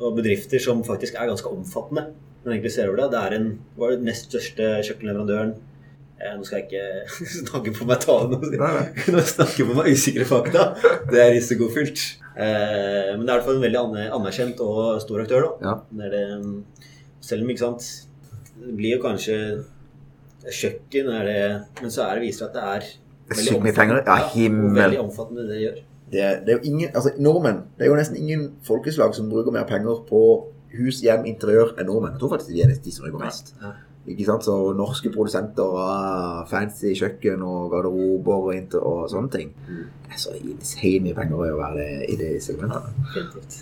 bedrifter 0.00 0.60
som 0.60 0.82
faktisk 0.84 1.14
er 1.16 1.28
ganske 1.30 1.48
omfattende. 1.48 2.10
Men 2.42 2.54
egentlig 2.54 2.72
ser 2.74 2.88
over 2.90 3.02
det. 3.02 3.10
Det 3.12 3.20
er 3.20 3.36
en, 3.36 3.46
hva 3.76 3.88
er 3.88 3.96
det 3.96 4.08
nest 4.08 4.28
største 4.28 4.68
kjøkkenleverandøren 4.88 5.54
Nå 6.20 6.44
skal 6.44 6.60
jeg 6.60 6.66
ikke 6.68 6.84
snakke 7.40 7.72
på 7.78 7.86
meg 7.88 8.02
talen. 8.04 8.34
nå. 9.14 9.22
Snakker 9.24 9.62
jeg 9.62 9.68
på 9.70 9.76
meg 9.78 9.90
usikre 9.94 10.26
fakta. 10.28 10.66
Det 11.10 11.20
er 11.22 11.32
risikofylt. 11.36 12.02
Eh, 12.36 13.10
men 13.16 13.24
det 13.24 13.32
er 13.32 13.34
i 13.34 13.36
hvert 13.38 13.46
fall 13.48 13.58
en 13.58 13.64
veldig 13.66 13.80
anerkjent 14.18 14.60
og 14.64 15.00
stor 15.04 15.22
aktør. 15.24 15.48
da. 15.48 15.70
Ja. 15.70 15.74
Det 16.02 16.10
det, 16.14 16.24
selv 17.24 17.44
om, 17.44 17.50
ikke 17.52 17.64
sant 17.66 17.86
Det 18.60 18.74
blir 18.78 18.96
jo 18.96 19.02
kanskje 19.04 19.36
kjøkken 20.48 21.10
det 21.26 21.38
Men 21.82 21.90
så 21.92 22.06
er 22.06 22.16
det 22.18 22.24
viser 22.28 22.46
at 22.48 22.54
det 22.56 22.62
er 22.74 22.86
Det 23.30 23.60
mye 23.62 23.74
penger. 23.76 24.02
Ja, 24.06 24.16
himmel. 24.34 24.76
veldig 24.80 25.00
omfattende 25.04 25.44
det 25.48 25.56
de 25.56 25.64
gjør. 25.66 25.76
Det, 26.10 26.22
er- 26.26 26.40
det 26.44 26.48
er 26.54 26.56
jo 26.58 26.64
ingen, 26.72 26.88
altså 26.94 27.12
Nordmenn 27.22 27.60
Det 27.78 27.84
er 27.86 27.90
jo 27.92 27.98
nesten 27.98 28.16
ingen 28.18 28.48
folkeslag 28.66 29.14
som 29.14 29.28
bruker 29.30 29.52
mer 29.54 29.64
penger 29.68 30.00
på 30.08 30.22
hus, 30.78 31.00
hjem, 31.02 31.24
interiør 31.26 31.72
enn 31.78 31.86
nordmenn. 31.90 32.12
Jeg 32.14 32.20
tror 32.22 32.30
faktisk 32.36 32.52
de 32.54 32.62
er 32.62 32.74
de 32.84 32.92
som 32.94 33.04
bruker 33.06 33.24
mest. 33.24 33.54
Ja. 33.62 33.72
Ikke 34.10 34.26
sant? 34.28 34.46
Så 34.46 34.54
norske 34.76 35.12
produsenter 35.14 35.80
av 35.84 36.46
fancy 36.50 36.94
kjøkken 36.98 37.42
og 37.46 37.70
garderober 37.74 38.50
og, 38.50 38.76
og 38.80 39.02
sånne 39.12 39.34
ting. 39.34 39.52
Mm. 39.68 39.82
Det 40.06 40.14
er 40.16 40.22
så 40.22 40.36
insane 40.38 41.02
mye 41.06 41.18
penger 41.18 41.38
å 41.38 41.58
være 41.60 41.74
det, 41.78 41.90
i 42.10 42.16
det 42.20 42.30
segmentet 42.44 42.88
Definitivt. 43.14 43.60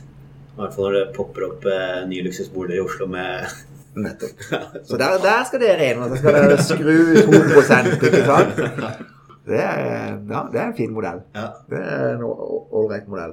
I 0.59 0.61
hvert 0.63 0.75
fall 0.75 0.89
når 0.89 0.97
det 0.97 1.03
popper 1.15 1.45
opp 1.47 1.67
eh, 1.71 1.99
nye 2.11 2.25
luksusboliger 2.27 2.81
i 2.81 2.87
Oslo 2.87 3.07
med 3.11 3.59
Nettopp. 3.99 4.43
Så 4.89 4.99
der, 4.99 5.19
der 5.23 5.45
skal 5.47 5.63
dere 5.63 5.93
inn, 5.93 6.03
så 6.11 6.19
skal 6.21 6.37
dere 6.37 6.59
skru 6.63 6.97
2 7.29 7.39
ikke 7.43 8.25
sant? 8.29 9.07
Det 9.49 9.57
er, 9.57 10.19
ja, 10.29 10.41
det 10.53 10.59
er 10.61 10.67
en 10.67 10.75
fin 10.77 10.91
modell. 10.93 11.23
Ja. 11.33 11.47
Det 11.71 11.79
er 11.81 12.11
en 12.19 12.25
ålreit 12.29 13.07
modell. 13.09 13.31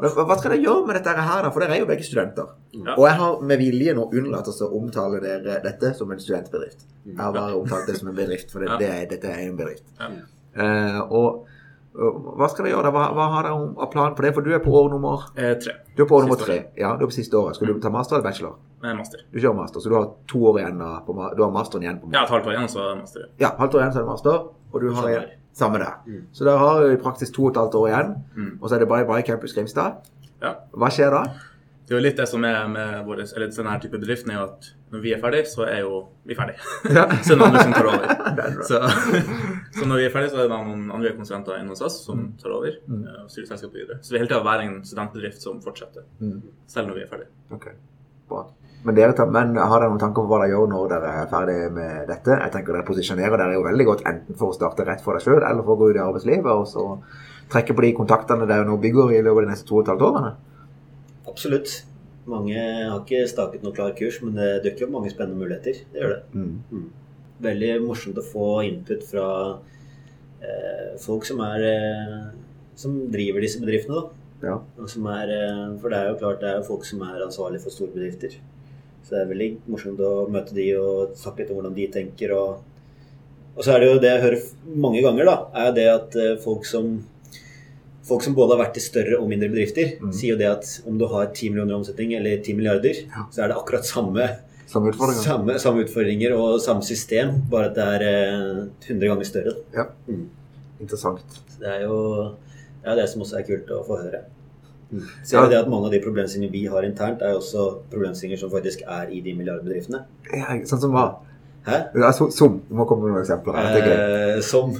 Men 0.00 0.10
hva 0.28 0.36
skal 0.38 0.50
dere 0.52 0.62
gjøre 0.62 0.86
med 0.86 0.96
dette 0.98 1.14
her, 1.16 1.42
da? 1.46 1.50
For 1.54 1.60
dere 1.64 1.76
er 1.76 1.80
jo 1.82 1.88
begge 1.88 2.04
studenter. 2.06 2.50
Ja. 2.76 2.94
Og 2.98 3.04
jeg 3.08 3.16
har 3.20 3.40
med 3.50 3.58
vilje 3.62 3.94
nå 3.96 4.06
unnlatt 4.12 4.48
å 4.52 4.70
omtale 4.76 5.20
dere, 5.24 5.58
dette 5.64 5.94
som 5.96 6.10
en 6.12 6.20
studentbedrift. 6.20 6.86
Jeg 7.06 7.18
har 7.18 7.32
bare 7.32 7.54
omtalt 7.56 7.86
det 7.88 7.96
som 8.00 8.08
en 8.12 8.16
bedrift, 8.18 8.50
for 8.52 8.60
det, 8.64 8.78
det, 8.82 8.88
er- 8.92 9.06
dette 9.14 9.30
er 9.32 9.44
en 9.48 9.56
bedrift. 9.56 9.84
Ja. 10.00 10.08
Uh, 10.56 11.00
og, 11.12 11.46
hva 11.96 12.48
skal 12.52 12.66
dere 12.66 12.74
gjøre? 12.74 12.90
Hva, 12.92 13.06
hva 13.16 13.26
har 13.32 13.46
dere 13.48 13.56
av 13.80 13.90
plan 13.92 14.12
på 14.16 14.24
det? 14.26 14.34
For 14.36 14.44
du 14.44 14.50
er 14.52 14.60
på 14.60 14.72
år 14.76 14.90
nummer 14.92 15.22
Eh, 15.36 15.54
tre. 15.56 15.72
Du 15.96 16.02
er 16.04 16.08
på 16.10 16.18
år 16.18 16.26
nummer 16.26 16.36
Siste 16.36 16.50
tre. 16.50 16.58
Ja, 16.76 16.90
du 16.96 17.06
er 17.06 17.08
på 17.08 17.16
siste 17.16 17.38
året. 17.40 17.56
Skal 17.56 17.70
du 17.72 17.80
ta 17.80 17.88
master 17.94 18.18
eller 18.18 18.26
bachelor? 18.28 18.58
Master. 18.84 19.22
Du 19.32 19.38
kjører 19.40 19.56
master, 19.56 19.80
så 19.80 19.88
du 19.88 19.94
har 19.96 20.10
to 20.28 20.42
år 20.50 20.58
igjen. 20.60 20.82
På, 21.06 21.14
du 21.34 21.40
har 21.42 21.50
masteren 21.54 21.82
igjen 21.86 21.96
på 22.02 22.10
Ja, 22.12 22.26
et 22.26 22.30
halvt 22.34 22.46
år 22.50 22.52
igjen, 22.58 22.68
så 22.68 22.84
master. 23.00 23.24
Ja, 23.40 23.54
halvt 23.58 23.74
år 23.78 23.80
igjen 23.86 23.94
så 23.96 23.98
er 24.02 24.04
det 24.04 24.10
master, 24.12 24.44
og 24.72 24.84
du 24.84 24.90
har 24.92 25.08
Samme 25.56 25.80
der. 25.80 25.94
Mm. 26.06 26.22
Så 26.36 26.44
dere 26.44 26.58
har 26.60 26.82
vi 26.84 26.94
i 26.94 27.00
praksis 27.00 27.30
to 27.32 27.46
og 27.48 27.54
et 27.54 27.60
halvt 27.62 27.74
år 27.80 27.88
igjen, 27.90 28.14
Mm. 28.36 28.54
og 28.60 28.68
så 28.68 28.76
er 28.76 28.84
det 28.84 28.88
Bye 28.92 29.06
Bye 29.08 29.22
Campus 29.24 29.54
Grimstad. 29.56 30.02
Ja. 30.42 30.54
Hva 30.76 30.90
skjer 30.92 31.10
da? 31.14 31.22
Det 31.86 31.94
er 31.94 32.00
jo 32.00 32.02
litt 32.02 32.16
det 32.18 32.24
som 32.28 32.42
er 32.44 32.66
med 32.68 33.04
vår, 33.06 33.20
eller 33.36 33.46
denne 33.54 33.76
type 33.80 33.94
bedriften, 34.02 34.30
er 34.34 34.40
jo 34.40 34.46
at 34.50 34.64
når 34.92 35.00
vi 35.04 35.12
er 35.14 35.20
ferdig, 35.22 35.44
så 35.46 35.62
er 35.70 35.80
jo 35.84 36.00
vi 36.26 36.34
ferdig. 36.34 36.56
Ja. 36.90 37.04
så 37.24 37.32
er 37.32 37.38
det 37.38 37.46
andre 37.46 37.62
som 37.62 37.72
tar 37.72 37.86
over. 37.86 38.06
Er. 38.36 38.56
Så, 38.68 38.80
så 39.78 39.86
når 39.86 39.96
vi 40.02 40.04
er 40.04 40.10
ferdig, 40.12 40.30
så 40.32 40.36
er 40.42 40.48
det 40.48 40.50
noen 40.50 40.90
andre 40.92 41.12
konsulenter 41.16 41.56
inne 41.60 41.70
hos 41.72 41.80
oss 41.86 42.00
som 42.04 42.32
tar 42.42 42.50
over 42.52 42.74
Mm. 42.90 43.04
eh, 43.06 43.22
og 43.22 43.30
styrer 43.30 43.46
selskapet 43.52 43.78
videre. 43.80 43.98
Så 44.02 44.12
vi 44.12 44.18
hele 44.18 44.28
tida 44.28 44.42
være 44.44 44.66
en 44.66 44.76
studentbedrift 44.84 45.40
som 45.42 45.62
fortsetter, 45.62 46.02
Mm. 46.20 46.42
selv 46.66 46.88
når 46.90 46.94
vi 46.98 47.02
er 47.06 47.10
ferdig. 47.14 47.28
Ok, 47.54 47.68
bra. 48.28 48.42
Men, 48.84 48.94
dere 48.94 49.26
men 49.32 49.56
har 49.58 49.80
dere 49.80 49.90
noen 49.90 50.02
tanker 50.02 50.22
på 50.22 50.30
hva 50.30 50.42
dere 50.42 50.52
gjør 50.52 50.68
når 50.70 50.90
dere 50.92 51.14
er 51.22 51.30
ferdig 51.30 51.56
med 51.74 52.04
dette? 52.10 52.36
Jeg 52.38 52.52
tenker 52.54 52.76
Dere 52.76 52.86
posisjonerer 52.86 53.40
dere 53.40 53.56
jo 53.56 53.64
veldig 53.64 53.86
godt 53.88 54.04
enten 54.06 54.38
for 54.38 54.52
å 54.52 54.56
starte 54.56 54.86
rett 54.86 55.02
for 55.02 55.16
deg 55.16 55.24
sjøl, 55.24 55.40
eller 55.40 55.64
for 55.66 55.74
å 55.74 55.80
gå 55.80 55.90
ut 55.90 55.98
i 55.98 56.04
arbeidslivet 56.04 56.52
og 56.52 56.68
så 56.70 56.84
trekke 57.50 57.74
på 57.74 57.84
de 57.86 57.92
kontaktene 57.96 58.46
dere 58.46 58.66
nå 58.68 58.76
bygger 58.82 59.16
i 59.16 59.22
løpet 59.24 59.42
av 59.42 59.46
de 59.46 59.52
neste 59.52 59.68
to 59.68 59.78
og 59.78 59.84
et 59.84 59.92
halvt 59.92 60.06
årene. 60.10 60.32
Absolutt. 61.26 61.74
Mange 62.30 62.58
har 62.58 63.00
ikke 63.00 63.26
staket 63.30 63.62
noe 63.62 63.74
klar 63.74 63.92
kurs, 63.98 64.18
men 64.22 64.38
det 64.38 64.62
dukker 64.64 64.86
opp 64.86 64.96
mange 64.96 65.12
spennende 65.12 65.38
muligheter. 65.38 65.82
Det 65.92 66.02
gjør 66.02 66.14
det. 66.14 66.46
Mm. 66.72 66.86
Veldig 67.46 67.72
morsomt 67.84 68.18
å 68.18 68.24
få 68.26 68.48
input 68.66 69.04
fra 69.06 69.28
eh, 70.42 70.96
folk 71.02 71.26
som 71.28 71.42
er 71.46 71.66
eh, 71.70 72.24
som 72.76 72.96
driver 73.12 73.44
disse 73.44 73.62
bedriftene, 73.62 74.02
da. 74.02 74.22
Ja. 74.42 74.56
Er, 74.76 75.32
eh, 75.32 75.78
for 75.80 75.92
det 75.92 75.98
er 76.00 76.10
jo 76.10 76.18
klart 76.20 76.42
det 76.42 76.50
er 76.52 76.66
folk 76.66 76.84
som 76.88 77.04
er 77.06 77.24
ansvarlige 77.24 77.64
for 77.64 77.74
store 77.74 77.94
bedrifter. 77.94 78.36
Så 79.06 79.14
det 79.14 79.20
er 79.22 79.28
veldig 79.30 79.50
morsomt 79.70 80.00
å 80.02 80.14
møte 80.34 80.54
de 80.56 80.64
og 80.80 81.12
snakke 81.18 81.44
litt 81.44 81.50
om 81.54 81.60
hvordan 81.60 81.74
de 81.76 81.84
tenker. 81.94 82.32
Og, 82.34 82.56
og 83.56 83.62
så 83.62 83.76
er 83.76 83.80
det 83.84 83.90
jo 83.92 84.00
det 84.02 84.10
jeg 84.10 84.24
hører 84.24 84.40
mange 84.86 85.02
ganger, 85.04 85.28
da, 85.30 85.36
er 85.62 85.76
det 85.76 85.84
at 85.92 86.16
eh, 86.18 86.32
folk 86.42 86.66
som 86.66 86.96
Folk 88.06 88.22
som 88.22 88.36
både 88.38 88.54
har 88.54 88.60
vært 88.68 88.76
i 88.78 88.82
større 88.84 89.16
og 89.18 89.26
mindre 89.26 89.48
bedrifter, 89.50 89.96
Mm. 89.98 90.12
sier 90.14 90.30
jo 90.30 90.38
det 90.38 90.46
at 90.46 90.68
om 90.86 90.94
du 90.98 91.08
har 91.10 91.24
10 91.34 91.48
millioner 91.50 91.72
i 91.74 91.78
omsetning 91.80 92.12
eller 92.14 92.36
10 92.38 92.54
milliarder, 92.54 93.00
Ja. 93.02 93.24
så 93.34 93.42
er 93.42 93.48
det 93.50 93.56
akkurat 93.56 93.82
samme 93.84 94.28
samme, 94.70 94.92
utfordringer. 94.92 95.24
samme, 95.24 95.56
samme 95.58 95.82
utfordringer 95.82 96.36
og 96.38 96.60
samme 96.62 96.82
system, 96.86 97.32
bare 97.50 97.66
at 97.72 97.74
det 97.74 97.82
er 97.96 98.04
eh, 98.06 98.68
100 98.86 99.08
ganger 99.10 99.24
større. 99.26 99.56
Ja. 99.74 99.88
Mm. 100.06 100.28
Interessant. 100.80 101.18
Så 101.50 101.58
det 101.64 101.66
er 101.66 101.82
jo 101.88 101.98
det, 102.30 102.86
er 102.92 102.94
det 103.00 103.08
som 103.10 103.22
også 103.26 103.40
er 103.40 103.42
kult 103.50 103.74
å 103.74 103.82
få 103.88 103.98
høre. 104.04 104.22
Så 105.24 105.32
Ja. 105.36 105.44
er 105.44 105.48
det 105.50 105.58
at 105.58 105.68
Mange 105.68 105.86
av 105.86 105.92
de 105.92 106.00
problemstillingene 106.00 106.52
vi 106.52 106.64
har 106.66 106.82
internt, 106.82 107.22
er 107.22 107.34
også 107.34 107.78
problemstillinger 107.90 108.38
som 108.38 108.50
faktisk 108.50 108.82
er 108.86 109.08
i 109.10 109.20
de 109.20 109.34
milliardbedriftene. 109.34 110.04
Ja, 110.32 110.44
sånn 110.64 110.80
som 110.80 110.92
hva? 110.92 111.08
Hæ? 111.66 111.80
Ja, 111.98 112.12
so- 112.12 112.30
som. 112.30 112.60
Du 112.68 112.74
må 112.78 112.84
komme 112.86 113.02
med 113.02 113.10
noen 113.16 113.24
eksempler. 113.24 113.52
Dette 113.58 113.82
er 113.82 113.88
gøy. 113.90 114.36
Eh, 114.36 114.40
som 114.40 114.70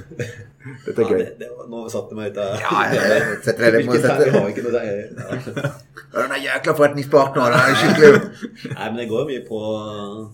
Dette 0.87 0.99
er 0.99 1.03
Ja, 1.03 1.09
gøy. 1.11 1.19
det, 1.19 1.39
det, 1.41 1.49
var- 1.59 1.67
Nå 1.69 1.89
satte 1.91 2.11
du 2.11 2.15
meg 2.17 2.31
ut 2.31 2.39
av 2.39 2.61
Ja, 2.61 2.83
jeg- 2.87 3.03
jeg 3.03 3.23
setter 3.43 3.59
det- 3.59 3.73
ned. 3.73 3.83
Vi 3.87 4.39
har 4.39 4.49
ikke 4.49 4.63
noe 4.63 4.73
ja. 4.73 5.71
Ja, 6.15 6.23
Den 6.23 6.43
jækla 6.47 6.73
forretningspartneren 6.79 7.53
Det 7.53 7.61
er 7.67 7.75
skikkelig 7.75 8.75
Nei, 8.77 8.87
men 8.91 8.97
det 8.97 9.09
går 9.11 9.27
mye 9.27 9.43
på 9.49 10.31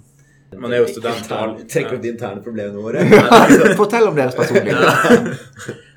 Man 0.59 0.73
er 0.73 0.77
jo 0.79 0.87
student. 0.87 1.25
Trekker 1.69 1.95
opp 1.97 2.03
de 2.03 2.09
interne 2.13 2.43
problemene 2.45 2.77
våre. 2.77 3.01
Fortell 3.81 4.07
om 4.09 4.15
deres 4.15 4.35
personlige. 4.35 4.77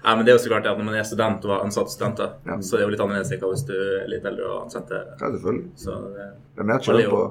Ja, 0.05 0.15
men 0.15 0.25
det 0.25 0.31
er 0.33 0.37
jo 0.37 0.43
så 0.43 0.49
klart 0.51 0.67
at 0.69 0.77
Når 0.77 0.85
man 0.85 0.95
er 0.99 1.03
student 1.03 1.45
og 1.45 1.51
har 1.55 1.63
ansatt 1.65 1.89
studenter, 1.89 2.33
Ja. 2.45 2.57
så 2.61 2.75
er 2.75 2.77
det 2.77 2.85
jo 2.85 2.89
litt 2.93 2.99
annerledes 3.01 3.31
enn 3.33 3.39
hvis 3.41 3.63
du 3.65 3.73
er 3.73 4.07
litt 4.07 4.25
eldre 4.25 4.45
og 4.51 4.65
ansetter. 4.67 5.05
Ja, 5.19 5.31
selvfølgelig. 5.33 5.63
Så 5.81 5.95
det, 6.13 6.27
Det 6.55 6.61
er 6.61 6.69
mer 6.69 6.79
kjønn 6.79 7.09
på, 7.09 7.21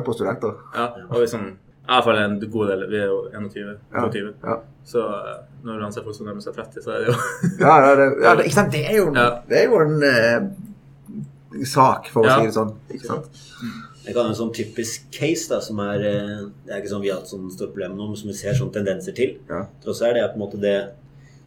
er 0.00 0.02
på 0.08 0.14
studenter. 0.16 0.56
ja, 0.74 0.86
og 1.10 1.20
vi 1.20 1.26
sånn, 1.26 1.46
I 1.82 1.86
hvert 1.92 2.04
fall 2.04 2.16
en 2.18 2.34
god 2.40 2.68
del. 2.68 2.82
Vi 2.90 2.96
er 2.96 3.06
jo 3.06 3.28
21. 3.34 3.78
Ja. 3.92 4.00
22. 4.08 4.34
Ja. 4.44 4.56
Så 4.84 4.98
eh, 5.02 5.38
når 5.64 5.78
du 5.78 5.84
anser 5.86 6.02
folk 6.02 6.14
som 6.16 6.26
nærmer 6.26 6.42
seg 6.42 6.54
30, 6.54 6.82
så 6.82 6.90
er 6.90 6.98
det 6.98 7.06
jo 7.06 7.14
Ja, 7.66 7.78
ja, 7.86 7.94
det, 7.94 8.22
ja 8.22 8.34
det, 8.34 8.44
ikke 8.46 8.54
sant? 8.58 8.72
Det 8.72 8.84
er 8.90 8.96
jo, 8.96 9.06
Ja. 9.14 9.28
det 9.48 9.58
er 9.58 9.64
jo 9.70 9.80
en 9.80 10.02
eh, 10.02 11.64
sak, 11.68 12.08
for 12.12 12.22
å 12.22 12.26
Ja. 12.26 12.38
si 12.40 12.46
det 12.46 12.54
sånn. 12.56 12.74
Ikke 12.90 13.06
sant? 13.06 13.26
Jeg 14.04 14.14
kan 14.16 14.24
ha 14.24 14.30
en 14.32 14.34
sånn 14.38 14.52
typisk 14.54 15.10
case 15.14 15.48
da, 15.48 15.60
som 15.60 15.78
er 15.78 16.00
eh, 16.02 16.46
Det 16.66 16.72
er 16.74 16.80
ikke 16.82 16.90
sånn 16.90 17.02
vi 17.04 17.10
har 17.10 17.18
hatt 17.20 17.28
sånn 17.30 17.50
stort 17.54 17.70
problem 17.74 17.96
med, 17.96 18.08
men 18.08 18.16
som 18.16 18.28
vi 18.30 18.34
ser 18.34 18.54
sånne 18.58 18.72
tendenser 18.74 19.14
til. 19.14 19.36
Ja. 19.48 19.66
Tross 19.84 20.02
er 20.02 20.14
det 20.14 20.24
på 20.32 20.38
en 20.40 20.42
måte 20.42 20.60
det 20.60 20.76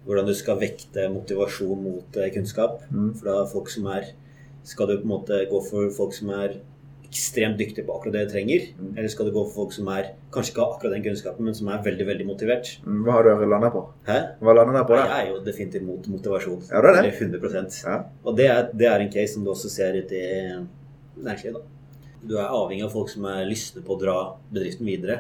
hvordan 0.06 0.28
du 0.30 0.34
skal 0.38 0.60
vekte 0.62 1.08
motivasjon 1.14 1.82
mot 1.82 2.18
eh, 2.22 2.32
kunnskap. 2.34 2.84
Mm. 2.92 3.12
For 3.18 3.32
da 3.32 3.42
folk 3.52 3.72
som 3.74 3.90
er 3.94 4.14
Skal 4.66 4.88
du 4.90 4.96
på 4.98 5.06
en 5.06 5.12
måte 5.12 5.38
gå 5.46 5.60
for 5.62 5.92
folk 5.94 6.14
som 6.18 6.32
er 6.34 6.56
ekstremt 7.06 7.60
dyktige 7.60 7.86
på 7.86 7.94
akkurat 7.94 8.16
det 8.16 8.24
du 8.26 8.32
trenger? 8.34 8.64
Mm. 8.80 8.96
Eller 8.98 9.12
skal 9.14 9.28
du 9.28 9.32
gå 9.36 9.44
for 9.46 9.54
folk 9.60 9.76
som 9.76 9.92
er 9.94 10.08
kanskje 10.34 10.52
ikke 10.56 10.64
har 10.64 10.72
akkurat 10.74 10.96
den 10.96 11.04
kunnskapen, 11.06 11.46
men 11.46 11.54
som 11.54 11.70
er 11.70 11.84
veldig 11.86 12.08
veldig 12.08 12.26
motivert? 12.26 12.72
Mm, 12.82 13.04
Hva 13.06 13.20
har 13.20 13.30
du 13.30 13.46
landa 13.46 13.70
på? 13.70 13.84
Hæ? 14.08 14.18
Hva 14.42 14.56
lander 14.58 14.82
på 14.82 14.96
på 14.96 14.98
Jeg 15.04 15.14
er 15.20 15.30
jo 15.30 15.38
definitivt 15.46 15.86
mot 15.86 16.10
motivasjon. 16.16 16.66
Ja, 16.72 16.82
det 16.82 16.90
er 16.90 16.98
det. 16.98 17.14
Eller 17.22 17.38
100 17.38 17.86
Ja. 17.86 18.00
Og 18.26 18.38
det 18.38 18.48
er, 18.50 18.70
det 18.74 18.90
er 18.90 19.00
en 19.06 19.14
case 19.14 19.34
som 19.36 19.46
du 19.46 19.54
også 19.54 19.70
ser 19.70 20.02
ute 20.02 20.16
i 20.18 20.66
næringslivet. 21.22 21.62
da. 21.62 21.76
Du 22.26 22.38
er 22.42 22.50
avhengig 22.50 22.84
av 22.88 22.94
folk 22.98 23.10
som 23.14 23.26
er 23.30 23.46
lystne 23.46 23.84
på 23.86 23.96
å 23.96 24.02
dra 24.02 24.18
bedriften 24.52 24.86
videre. 24.90 25.20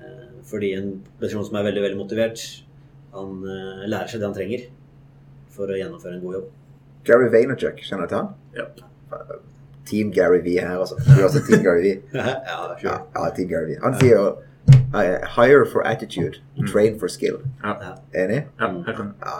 Eh, 0.00 0.26
Fordi 0.44 0.74
en 0.76 1.00
person 1.18 1.44
som 1.44 1.56
er 1.56 1.64
veldig 1.64 1.82
veldig 1.82 1.98
motivert, 1.98 2.44
han 3.14 3.40
uh, 3.44 3.84
lærer 3.90 4.08
seg 4.10 4.20
det 4.22 4.28
han 4.28 4.36
trenger 4.36 4.66
for 5.50 5.70
å 5.70 5.76
gjennomføre 5.78 6.16
en 6.18 6.22
god 6.24 6.34
jobb. 6.38 6.48
Gary 7.08 7.30
Vaynerchuk, 7.32 7.80
kjenner 7.86 8.06
du 8.06 8.14
til 8.14 8.20
han? 8.22 8.34
ja. 8.58 8.66
Team 9.90 10.12
Gary 10.14 10.38
V 10.44 10.52
her, 10.60 10.76
altså. 10.78 10.94
Du 11.02 11.16
er 11.18 11.24
også 11.26 11.40
Team 11.48 11.64
Gary 11.64 11.80
V. 11.82 11.94
ja, 12.14 12.58
sure. 12.78 12.98
ja 13.16 13.30
Team 13.34 13.48
Gary 13.50 13.72
V. 13.72 13.78
Han 13.82 13.96
sier 13.98 14.12
jo 14.20 14.26
eh, 14.94 15.24
Hire 15.34 15.64
for 15.72 15.82
attitude, 15.88 16.38
train 16.70 16.98
for 17.00 17.10
skill. 17.10 17.40
Ja. 17.64 17.72
Ja, 17.82 17.94
Enig? 18.22 18.44
ja, 18.60 18.68
helt 18.86 19.00
enig. 19.00 19.16
Ja, 19.24 19.34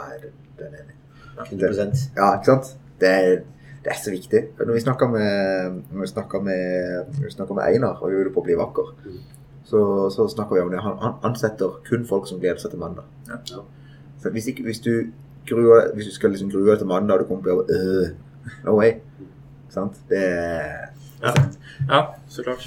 den, 0.59 0.75
er 0.75 0.83
enig. 0.83 0.97
100 1.45 2.11
Ja, 2.17 2.33
ikke 2.35 2.49
sant? 2.51 2.73
Det 3.01 3.09
er, 3.09 3.37
det 3.85 3.93
er 3.95 4.01
så 4.03 4.11
viktig. 4.11 4.43
Når 4.59 4.73
vi 4.75 4.83
snakka 4.83 5.07
med, 5.13 5.79
snakket 6.11 6.43
med, 6.49 7.15
når 7.15 7.29
vi 7.29 7.33
snakket 7.37 7.57
med 7.61 7.65
Einar 7.71 8.03
og 8.03 8.11
vi 8.11 8.19
ville 8.19 8.35
på 8.35 8.43
å 8.43 8.49
bli 8.49 8.59
vakker, 8.59 8.91
Mm. 9.07 9.21
Så, 9.71 9.83
så 10.11 10.27
snakker 10.29 10.57
vi 10.57 10.63
om 10.65 10.73
det. 10.73 10.83
Han, 10.83 10.97
han 11.03 11.19
ansetter 11.31 11.79
kun 11.87 12.07
folk 12.09 12.27
som 12.29 12.41
gleder 12.43 12.59
seg 12.63 12.75
til 12.75 12.83
mandag. 12.83 13.07
Ja. 13.29 13.39
Ja. 13.53 13.63
Hvis, 14.35 14.51
ikke, 14.51 14.67
hvis, 14.67 14.83
du 14.85 15.13
gruer, 15.49 15.93
hvis 15.95 16.11
du 16.11 16.15
skal 16.17 16.35
liksom 16.35 16.51
grue 16.53 16.73
deg 16.73 16.83
til 16.83 16.91
mandag, 16.91 17.15
og 17.15 17.23
du 17.23 17.31
kommer 17.31 17.47
på 17.47 17.55
jobb 17.55 17.71
øh, 17.77 18.11
No 18.67 18.77
way. 18.81 18.99
Sant? 19.71 20.03
Det 20.11 20.19
er 20.19 20.91
Ja. 21.21 21.33
ja, 21.89 22.05
så 22.29 22.43
klart. 22.43 22.67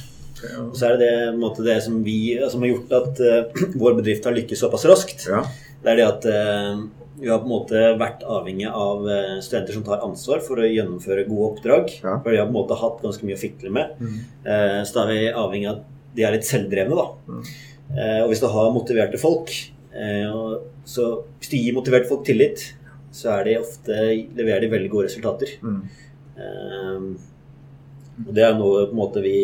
Og 0.59 0.75
så 0.77 0.85
er 0.85 0.97
det 0.97 1.05
det, 1.07 1.37
måte, 1.39 1.63
det 1.65 1.79
som, 1.83 2.01
vi, 2.05 2.35
som 2.51 2.61
har 2.61 2.73
gjort 2.73 2.91
at 2.93 3.21
uh, 3.23 3.61
vår 3.79 3.95
bedrift 4.01 4.25
har 4.27 4.35
lykkes 4.35 4.59
såpass 4.59 4.83
raskt. 4.85 5.23
Ja. 5.29 5.39
Det 5.83 5.91
er 5.91 5.99
det 5.99 6.05
at 6.05 6.27
uh, 6.29 6.83
vi 7.23 7.29
har 7.29 7.39
på 7.39 7.47
en 7.47 7.53
måte 7.53 7.81
vært 7.99 8.23
avhengig 8.27 8.67
av 8.67 9.05
eh, 9.07 9.35
studenter 9.45 9.75
som 9.77 9.83
tar 9.85 10.01
ansvar 10.03 10.41
for 10.43 10.59
å 10.59 10.67
gjennomføre 10.67 11.27
gode 11.29 11.49
oppdrag. 11.51 11.91
Ja. 12.01 12.17
For 12.23 12.33
de 12.33 12.39
har 12.41 12.49
på 12.49 12.51
en 12.51 12.57
måte 12.57 12.77
hatt 12.79 13.03
ganske 13.03 13.27
mye 13.27 13.37
å 13.37 13.41
fikle 13.41 13.71
med. 13.73 13.93
Mm. 14.01 14.17
Eh, 14.43 14.79
så 14.83 14.97
da 14.97 15.03
er 15.05 15.11
vi 15.11 15.29
avhengig 15.29 15.69
av 15.69 15.77
at 15.77 15.92
de 16.15 16.25
er 16.25 16.35
litt 16.35 16.47
selvdrevne, 16.47 16.97
da. 16.97 17.07
Mm. 17.27 17.43
Eh, 17.93 18.21
og 18.23 18.31
hvis 18.31 18.41
du 18.43 18.47
har 18.53 18.71
motiverte 18.73 19.19
folk, 19.21 19.51
eh, 19.93 20.39
så 20.85 21.09
hvis 21.39 21.51
du 21.51 21.57
gir 21.59 21.75
motiverte 21.77 22.09
folk 22.09 22.25
tillit, 22.27 22.71
så 23.13 23.35
er 23.37 23.45
de 23.47 23.59
ofte, 23.61 23.99
leverer 24.37 24.65
de 24.65 24.71
veldig 24.71 24.89
gode 24.93 25.09
resultater. 25.09 25.53
Mm. 25.61 25.83
Eh, 26.37 27.05
og 28.23 28.33
det 28.33 28.43
er 28.45 28.57
noe 28.57 28.87
på 28.87 28.93
en 28.93 28.99
måte 28.99 29.21
vi 29.23 29.37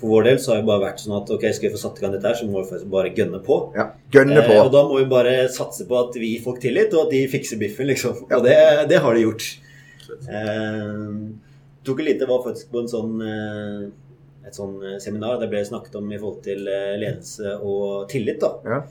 For 0.00 0.08
vår 0.10 0.24
del 0.26 0.38
så 0.40 0.50
har 0.50 0.62
det 0.62 0.68
bare 0.68 0.82
vært 0.82 1.00
sånn 1.00 1.14
at 1.16 1.28
ok, 1.32 1.44
skal 1.54 1.68
vi 1.68 1.72
få 1.76 1.80
satt 1.80 1.98
i 2.00 2.02
gang 2.02 2.12
dette 2.12 2.26
her, 2.26 2.36
så 2.36 2.46
må 2.48 2.58
vi 2.58 2.68
faktisk 2.68 2.88
bare 2.92 3.12
gønne 3.14 3.38
på. 3.44 3.58
ja. 3.76 3.86
Gønne 4.12 4.42
på. 4.42 4.52
Eh, 4.52 4.60
og 4.60 4.72
da 4.74 4.82
må 4.88 4.98
vi 4.98 5.06
bare 5.08 5.34
satse 5.54 5.86
på 5.88 5.96
at 6.00 6.16
vi 6.18 6.34
gir 6.34 6.42
folk 6.44 6.58
tillit, 6.60 6.92
og 6.92 7.06
at 7.06 7.14
de 7.14 7.22
fikser 7.30 7.60
biffen, 7.60 7.88
liksom. 7.88 8.24
Ja. 8.26 8.40
Og 8.40 8.44
det, 8.44 8.56
det 8.90 8.98
har 9.04 9.14
de 9.14 9.22
gjort. 9.22 9.46
Eh, 10.28 11.14
tok 11.86 12.02
lite 12.04 12.28
var 12.28 12.42
faktisk 12.44 12.74
på 12.74 12.82
en 12.82 12.90
sånn 12.90 13.22
eh, 13.24 13.86
et 14.46 14.54
sånn 14.58 14.76
eh, 14.84 14.98
seminar 15.02 15.38
det 15.40 15.48
ble 15.52 15.64
snakket 15.64 15.96
om 16.00 16.12
i 16.12 16.18
forhold 16.20 16.42
til 16.44 16.68
eh, 16.68 16.94
ledelse 17.00 17.56
og 17.62 18.08
tillit. 18.12 18.40
da. 18.44 18.52
Ja. 18.64 18.82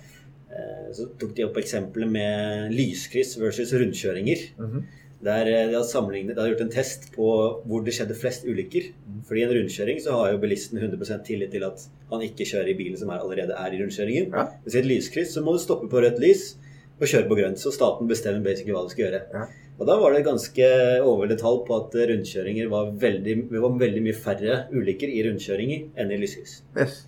Eh, 0.53 0.89
Så 0.93 1.07
tok 1.19 1.31
de 1.37 1.45
opp 1.47 1.57
eksempelet 1.61 2.09
med 2.13 2.73
lyskryss 2.75 3.37
versus 3.41 3.73
rundkjøringer. 3.73 4.43
Mhm. 4.59 4.83
Der 5.23 5.47
eh, 5.47 5.67
de 5.69 5.77
hadde 5.77 5.87
sammenlignet, 5.87 6.35
de 6.35 6.41
hadde 6.41 6.51
gjort 6.55 6.65
en 6.65 6.73
test 6.73 7.05
på 7.15 7.27
hvor 7.65 7.83
det 7.85 7.93
skjedde 7.95 8.17
flest 8.19 8.43
ulykker. 8.43 8.89
Fordi 9.29 9.39
i 9.39 9.45
en 9.47 9.53
rundkjøring 9.55 10.01
så 10.03 10.17
har 10.19 10.33
jo 10.33 10.41
bilisten 10.41 10.81
100% 10.81 11.23
tillit 11.29 11.51
til 11.53 11.63
at 11.63 11.85
han 12.11 12.21
ikke 12.25 12.43
kjører 12.49 12.73
i 12.73 12.75
bilen 12.81 12.97
som 12.99 13.09
er, 13.09 13.21
allerede 13.23 13.55
er 13.55 13.71
i 13.71 13.79
rundkjøringen. 13.79 14.33
Ja. 14.35 14.49
det 14.65 14.75
i 14.75 14.81
et 14.81 14.89
lyskryss 14.89 15.31
så 15.37 15.41
må 15.45 15.53
du 15.55 15.61
stoppe 15.63 15.87
på 15.89 16.01
rødt 16.03 16.19
lys 16.19 16.57
og 16.99 17.07
kjøre 17.07 17.29
på 17.29 17.37
grønt. 17.39 17.57
Så 17.61 17.71
staten 17.71 18.07
bestemmer 18.11 18.43
basically 18.43 18.75
hva 18.75 18.83
du 18.83 18.91
skal 18.91 19.05
gjøre. 19.07 19.21
Ja. 19.33 19.47
Og 19.79 19.87
da 19.89 19.95
var 19.99 20.13
det 20.13 20.25
ganske 20.27 20.67
overveldende 21.01 21.41
tall 21.41 21.63
på 21.67 21.77
at 21.79 21.95
rundkjøringer 22.11 22.69
var 22.71 22.91
veldig, 23.01 23.37
var 23.55 23.79
veldig 23.81 24.03
mye 24.05 24.15
færre 24.15 24.59
ulykker 24.71 25.09
i 25.09 25.23
rundkjøringer 25.25 25.87
enn 25.99 26.13
i 26.13 26.19
lyskryss. 26.21 26.59
Yes. 26.77 26.99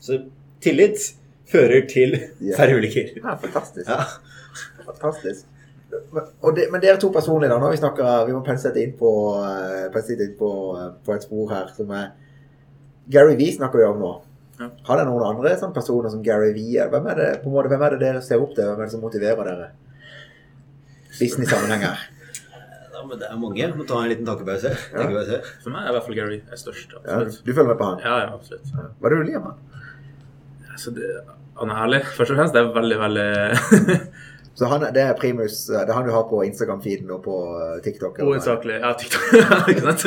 Så 0.00 0.22
tillit 0.64 1.10
fører 1.48 1.84
til 1.90 2.16
færre 2.56 2.78
ulykker. 2.78 3.12
Ja, 3.20 3.36
fantastisk. 3.42 3.88
Ja. 3.88 4.02
Fantastisk. 4.88 5.46
Det, 5.88 6.64
men 6.72 6.82
dere 6.82 7.00
to 7.00 7.08
personlig, 7.12 7.48
da, 7.48 7.56
når 7.60 7.72
vi 7.72 7.78
snakker 7.80 8.26
Vi 8.28 8.34
må 8.36 8.42
pense 8.44 8.68
dette 8.68 8.82
inn 8.84 8.90
på, 8.98 9.10
eh, 9.40 10.10
inn 10.12 10.34
på, 10.36 10.50
eh, 10.76 10.90
på 11.04 11.14
et 11.14 11.24
spor 11.24 11.48
her 11.48 11.70
som 11.76 11.92
er 11.96 12.10
Gary 13.08 13.36
Vee 13.36 13.54
snakker 13.54 13.80
vi 13.80 13.86
om 13.88 14.02
nå. 14.02 14.10
Ja. 14.58 14.68
Har 14.84 14.98
dere 14.98 15.08
noen 15.08 15.24
andre 15.24 15.54
sånne 15.56 15.76
personer 15.76 16.12
som 16.12 16.22
Gary 16.22 16.52
Vee? 16.52 16.76
er? 16.82 16.90
Hvem 16.92 17.06
er 17.08 17.14
det, 17.14 17.28
på 17.42 17.48
en 17.48 17.54
måte, 17.54 17.70
hvem 17.72 17.84
er 17.86 17.94
det 17.94 18.00
dere 18.02 18.20
ser 18.24 18.42
opp 18.42 18.52
til? 18.54 18.66
Hvem 18.66 18.82
er 18.82 18.84
det 18.84 18.92
som 18.92 19.00
motiverer 19.00 19.48
dere? 19.48 19.70
Business-sammenheng 21.20 21.84
her. 21.86 22.06
Ja, 22.98 23.04
men 23.06 23.18
det 23.20 23.28
er 23.30 23.36
mange. 23.38 23.66
Må 23.78 23.84
ta 23.86 24.00
en 24.02 24.10
liten 24.10 24.26
tankepause. 24.26 24.72
Ja. 24.74 25.08
For 25.62 25.70
meg 25.74 25.84
er 25.86 25.92
i 25.92 25.96
hvert 25.96 26.06
fall 26.06 26.16
Gary 26.18 26.40
er 26.42 26.60
størst. 26.60 26.96
Ja, 27.04 27.20
du 27.26 27.52
følger 27.52 27.68
med 27.72 27.78
på 27.78 27.90
han? 27.92 28.00
Ja, 28.02 28.16
ja, 28.24 28.30
absolutt. 28.34 28.72
Hva 28.74 29.10
er 29.10 29.14
det 29.14 29.20
du 29.20 29.28
liker 29.28 29.44
med 29.44 29.52
han? 29.52 29.84
Altså, 30.72 30.94
det, 30.96 31.12
han 31.60 31.70
er 31.74 31.78
herlig. 31.82 32.02
Først 32.16 32.34
og 32.34 32.40
fremst 32.40 32.56
det 32.56 32.64
er 32.64 32.74
veldig, 32.74 32.98
veldig 33.04 33.28
Så 34.58 34.66
han, 34.66 34.82
det 34.94 35.02
er 35.04 35.12
primus, 35.14 35.68
eh, 35.70 35.84
det 35.86 35.92
er 35.92 35.94
han 35.94 36.06
du 36.08 36.10
har 36.10 36.24
på 36.26 36.40
Instagram-feeden 36.42 37.10
og 37.14 37.20
på 37.22 37.34
eh, 37.62 37.76
TikTok? 37.84 38.16
hovedsakelig 38.26 38.80
Ja, 38.82 38.90
TikTok. 38.98 39.28
Ikke 39.70 39.84
sant? 39.84 40.02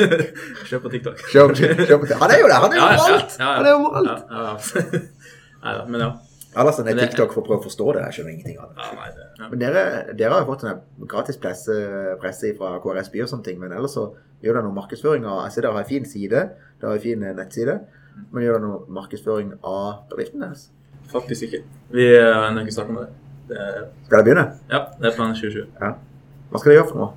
Kjøp 0.68 0.84
på 0.84 0.92
TikTok. 0.92 1.22
Kjøp, 1.32 1.54
kjøp, 1.56 1.86
kjøp. 1.88 2.04
Han 2.20 2.34
er 2.36 2.42
jo 2.42 2.50
det! 2.52 2.58
Han 2.66 2.76
er 2.76 2.82
jo 2.82 2.90
overalt! 2.90 3.38
Ja, 3.40 3.46
ja, 3.46 3.48
ja. 3.48 3.56
Han 3.56 3.70
er 3.70 3.72
jo 3.72 3.78
overalt! 3.88 4.26
Ja, 4.28 4.42
ja. 4.50 5.02
Nei 5.64 5.78
da, 5.78 5.86
men 5.88 6.04
ja. 6.04 6.10
Ellers 6.52 6.80
er 6.82 6.88
det 6.90 6.98
TikTok 7.00 7.32
for 7.32 7.42
å 7.42 7.46
prøve 7.48 7.62
å 7.62 7.64
forstå 7.64 7.86
det. 7.96 8.02
Jeg 8.10 8.16
skjønner 8.18 8.34
ingenting 8.34 8.58
av 8.60 8.74
det. 8.74 8.84
ja 8.84 8.96
nei, 8.98 9.10
det, 9.16 9.28
ja. 9.40 9.48
Men 9.52 9.62
dere, 9.62 9.84
dere 10.20 10.34
har 10.34 10.42
jo 10.44 10.50
fått 10.50 10.66
en 10.68 10.82
gratis 11.08 11.38
presse, 11.40 11.78
presse 12.20 12.52
fra 12.58 12.74
KRS 12.84 13.12
By 13.14 13.24
og 13.24 13.30
sånne 13.32 13.46
ting, 13.48 13.60
men 13.62 13.72
ellers 13.78 13.96
så 13.96 14.10
gjør 14.44 14.58
dere 14.58 14.66
noe 14.68 14.76
markedsføring 14.76 15.26
av 15.30 15.46
altså 15.46 15.62
Dere 15.62 15.72
har 15.78 15.86
en 15.86 15.90
fin 15.94 16.06
side, 16.10 16.44
dere 16.82 16.90
har 16.92 17.00
en 17.00 17.04
fin 17.06 17.24
nettside, 17.40 17.78
men 18.34 18.44
gjør 18.44 18.58
dere 18.58 18.66
noe 18.66 18.98
markedsføring 19.00 19.54
av 19.64 20.02
bedriften 20.12 20.44
deres? 20.44 20.68
Faktisk 21.12 21.48
ikke. 21.48 21.62
Vi 21.96 22.08
har 22.18 22.50
ennå 22.50 22.66
ikke 22.66 22.76
starta 22.76 22.96
med 22.98 23.08
det. 23.08 23.14
det 23.52 23.62
er, 23.62 23.86
Skal 24.08 24.18
dere 24.18 24.28
begynne? 24.28 24.46
ja, 24.74 24.82
det 25.00 25.08
er 25.12 25.16
planen 25.16 25.38
2020. 25.40 25.70
Ja. 25.80 25.94
Hva 26.52 26.60
skal 26.60 26.72
dere 26.74 26.82
gjøre 26.82 26.90
for 26.92 27.00
noe? 27.06 27.14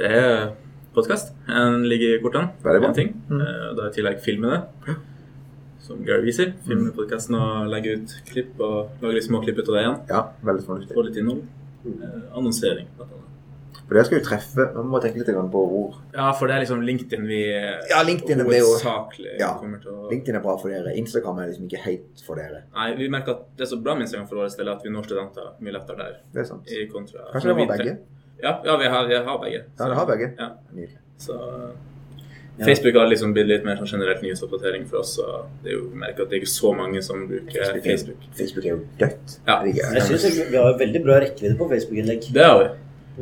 Det 0.00 0.08
er 0.22 0.32
podkast. 0.96 1.34
Den 1.48 1.84
ligger 1.92 2.16
i 2.16 2.22
kortene. 2.24 2.54
Veldig 2.64 2.80
bra. 2.82 2.88
En 2.88 2.96
ting. 2.96 3.12
Mm. 3.28 3.44
Da 3.76 3.84
er 3.84 3.90
i 3.90 3.94
tillegg 3.98 4.24
filme 4.24 4.52
det. 4.54 4.96
Som 5.86 6.00
Gary 6.06 6.26
viser. 6.26 6.52
Filmer 6.66 6.90
podkasten 6.96 7.36
og 7.38 7.68
legger 7.70 8.00
ut 8.00 8.14
klipp 8.26 8.58
og 8.58 8.96
lager 9.02 9.20
litt 9.20 9.28
små 9.28 9.38
klipp 9.44 9.60
ut 9.62 9.68
av 9.70 9.76
det 9.78 9.84
igjen. 9.84 10.00
Ja, 10.10 10.22
veldig 10.48 10.64
fornuftig. 10.66 10.96
Få 10.98 11.04
litt 11.06 11.20
innhold. 11.22 11.44
Eh, 11.86 12.18
annonsering. 12.34 12.88
blant 12.96 13.12
annet. 13.12 13.22
For 13.86 13.94
det 13.94 14.02
skal 14.08 14.18
jo 14.18 14.24
treffe 14.26 14.64
Man 14.74 14.88
må 14.90 14.98
tenke 15.02 15.20
litt 15.20 15.28
på 15.52 15.60
ord. 15.62 15.94
Ja, 16.12 16.32
for 16.34 16.48
det 16.50 16.56
er 16.56 16.60
liksom 16.64 16.80
LinkedIn 16.82 17.26
vi 17.28 17.38
Ja, 17.92 18.00
LinkedIn 18.02 18.38
jo- 18.42 18.48
hovedsakelig 18.50 19.38
Ja. 19.38 19.52
kommer 19.60 19.78
til 19.80 19.92
å 19.92 20.10
LinkedIn 20.10 20.34
er 20.34 20.40
bra 20.40 20.56
for 20.58 20.68
dere. 20.68 20.96
Instagram 20.96 21.38
er 21.38 21.46
liksom 21.52 21.68
ikke 21.68 21.82
helt 21.84 22.22
for 22.26 22.34
dere. 22.34 22.64
Nei, 22.74 22.94
vi 22.96 23.08
merker 23.08 23.30
at 23.36 23.56
det 23.56 23.68
er 23.68 23.76
så 23.76 23.80
bra 23.80 23.94
med 23.94 24.08
Instagram 24.08 24.26
for 24.26 24.36
vår 24.42 24.56
del 24.56 24.68
at 24.68 24.82
vi 24.82 24.90
når 24.90 25.04
studenter 25.06 25.52
mye 25.60 25.72
lettere 25.72 25.96
der. 25.98 26.16
Det 26.32 26.40
er 26.40 26.44
sant. 26.44 26.66
I 26.66 26.86
kontra 26.88 27.30
Kanskje 27.32 27.54
det 27.54 27.56
var 27.68 27.76
begge? 27.76 27.98
Ja, 28.42 28.60
ja 28.64 28.76
vi, 28.76 28.84
har, 28.86 29.06
vi 29.06 29.14
har 29.14 29.38
begge. 29.38 29.64
Ja, 29.78 29.84
dere 29.84 29.94
har 29.94 30.06
begge. 30.06 30.34
Ja. 30.36 30.50
Nydelig. 30.74 30.98
Så. 31.18 31.38
Facebook 32.64 32.94
har 32.96 33.08
liksom 33.10 33.32
blitt 33.36 33.48
litt 33.50 33.64
mer 33.66 33.76
sånn 33.76 33.90
generelt 33.90 34.22
nyhetsoppdatering 34.24 34.86
for 34.88 35.02
oss. 35.02 35.16
Og 35.20 35.48
det 35.64 35.72
er 35.72 35.76
jo, 35.76 35.90
merket 35.92 36.22
at 36.24 36.30
det 36.30 36.38
er 36.38 36.44
ikke 36.44 36.52
så 36.54 36.72
mange 36.76 37.02
som 37.04 37.26
bruker 37.28 37.80
Facebook. 37.84 38.22
Facebook 38.38 38.64
er 38.64 38.70
jo 38.70 38.78
dødt. 39.02 39.36
Ja. 39.46 39.58
Jeg 39.66 40.06
synes 40.08 40.38
vi 40.50 40.56
har 40.56 40.78
veldig 40.80 41.02
bra 41.04 41.18
rekkevidde 41.26 41.58
på 41.60 41.68
Facebook-innlegg. 41.74 42.30
Det 42.32 42.44
har 42.46 42.62
vi. 42.62 42.70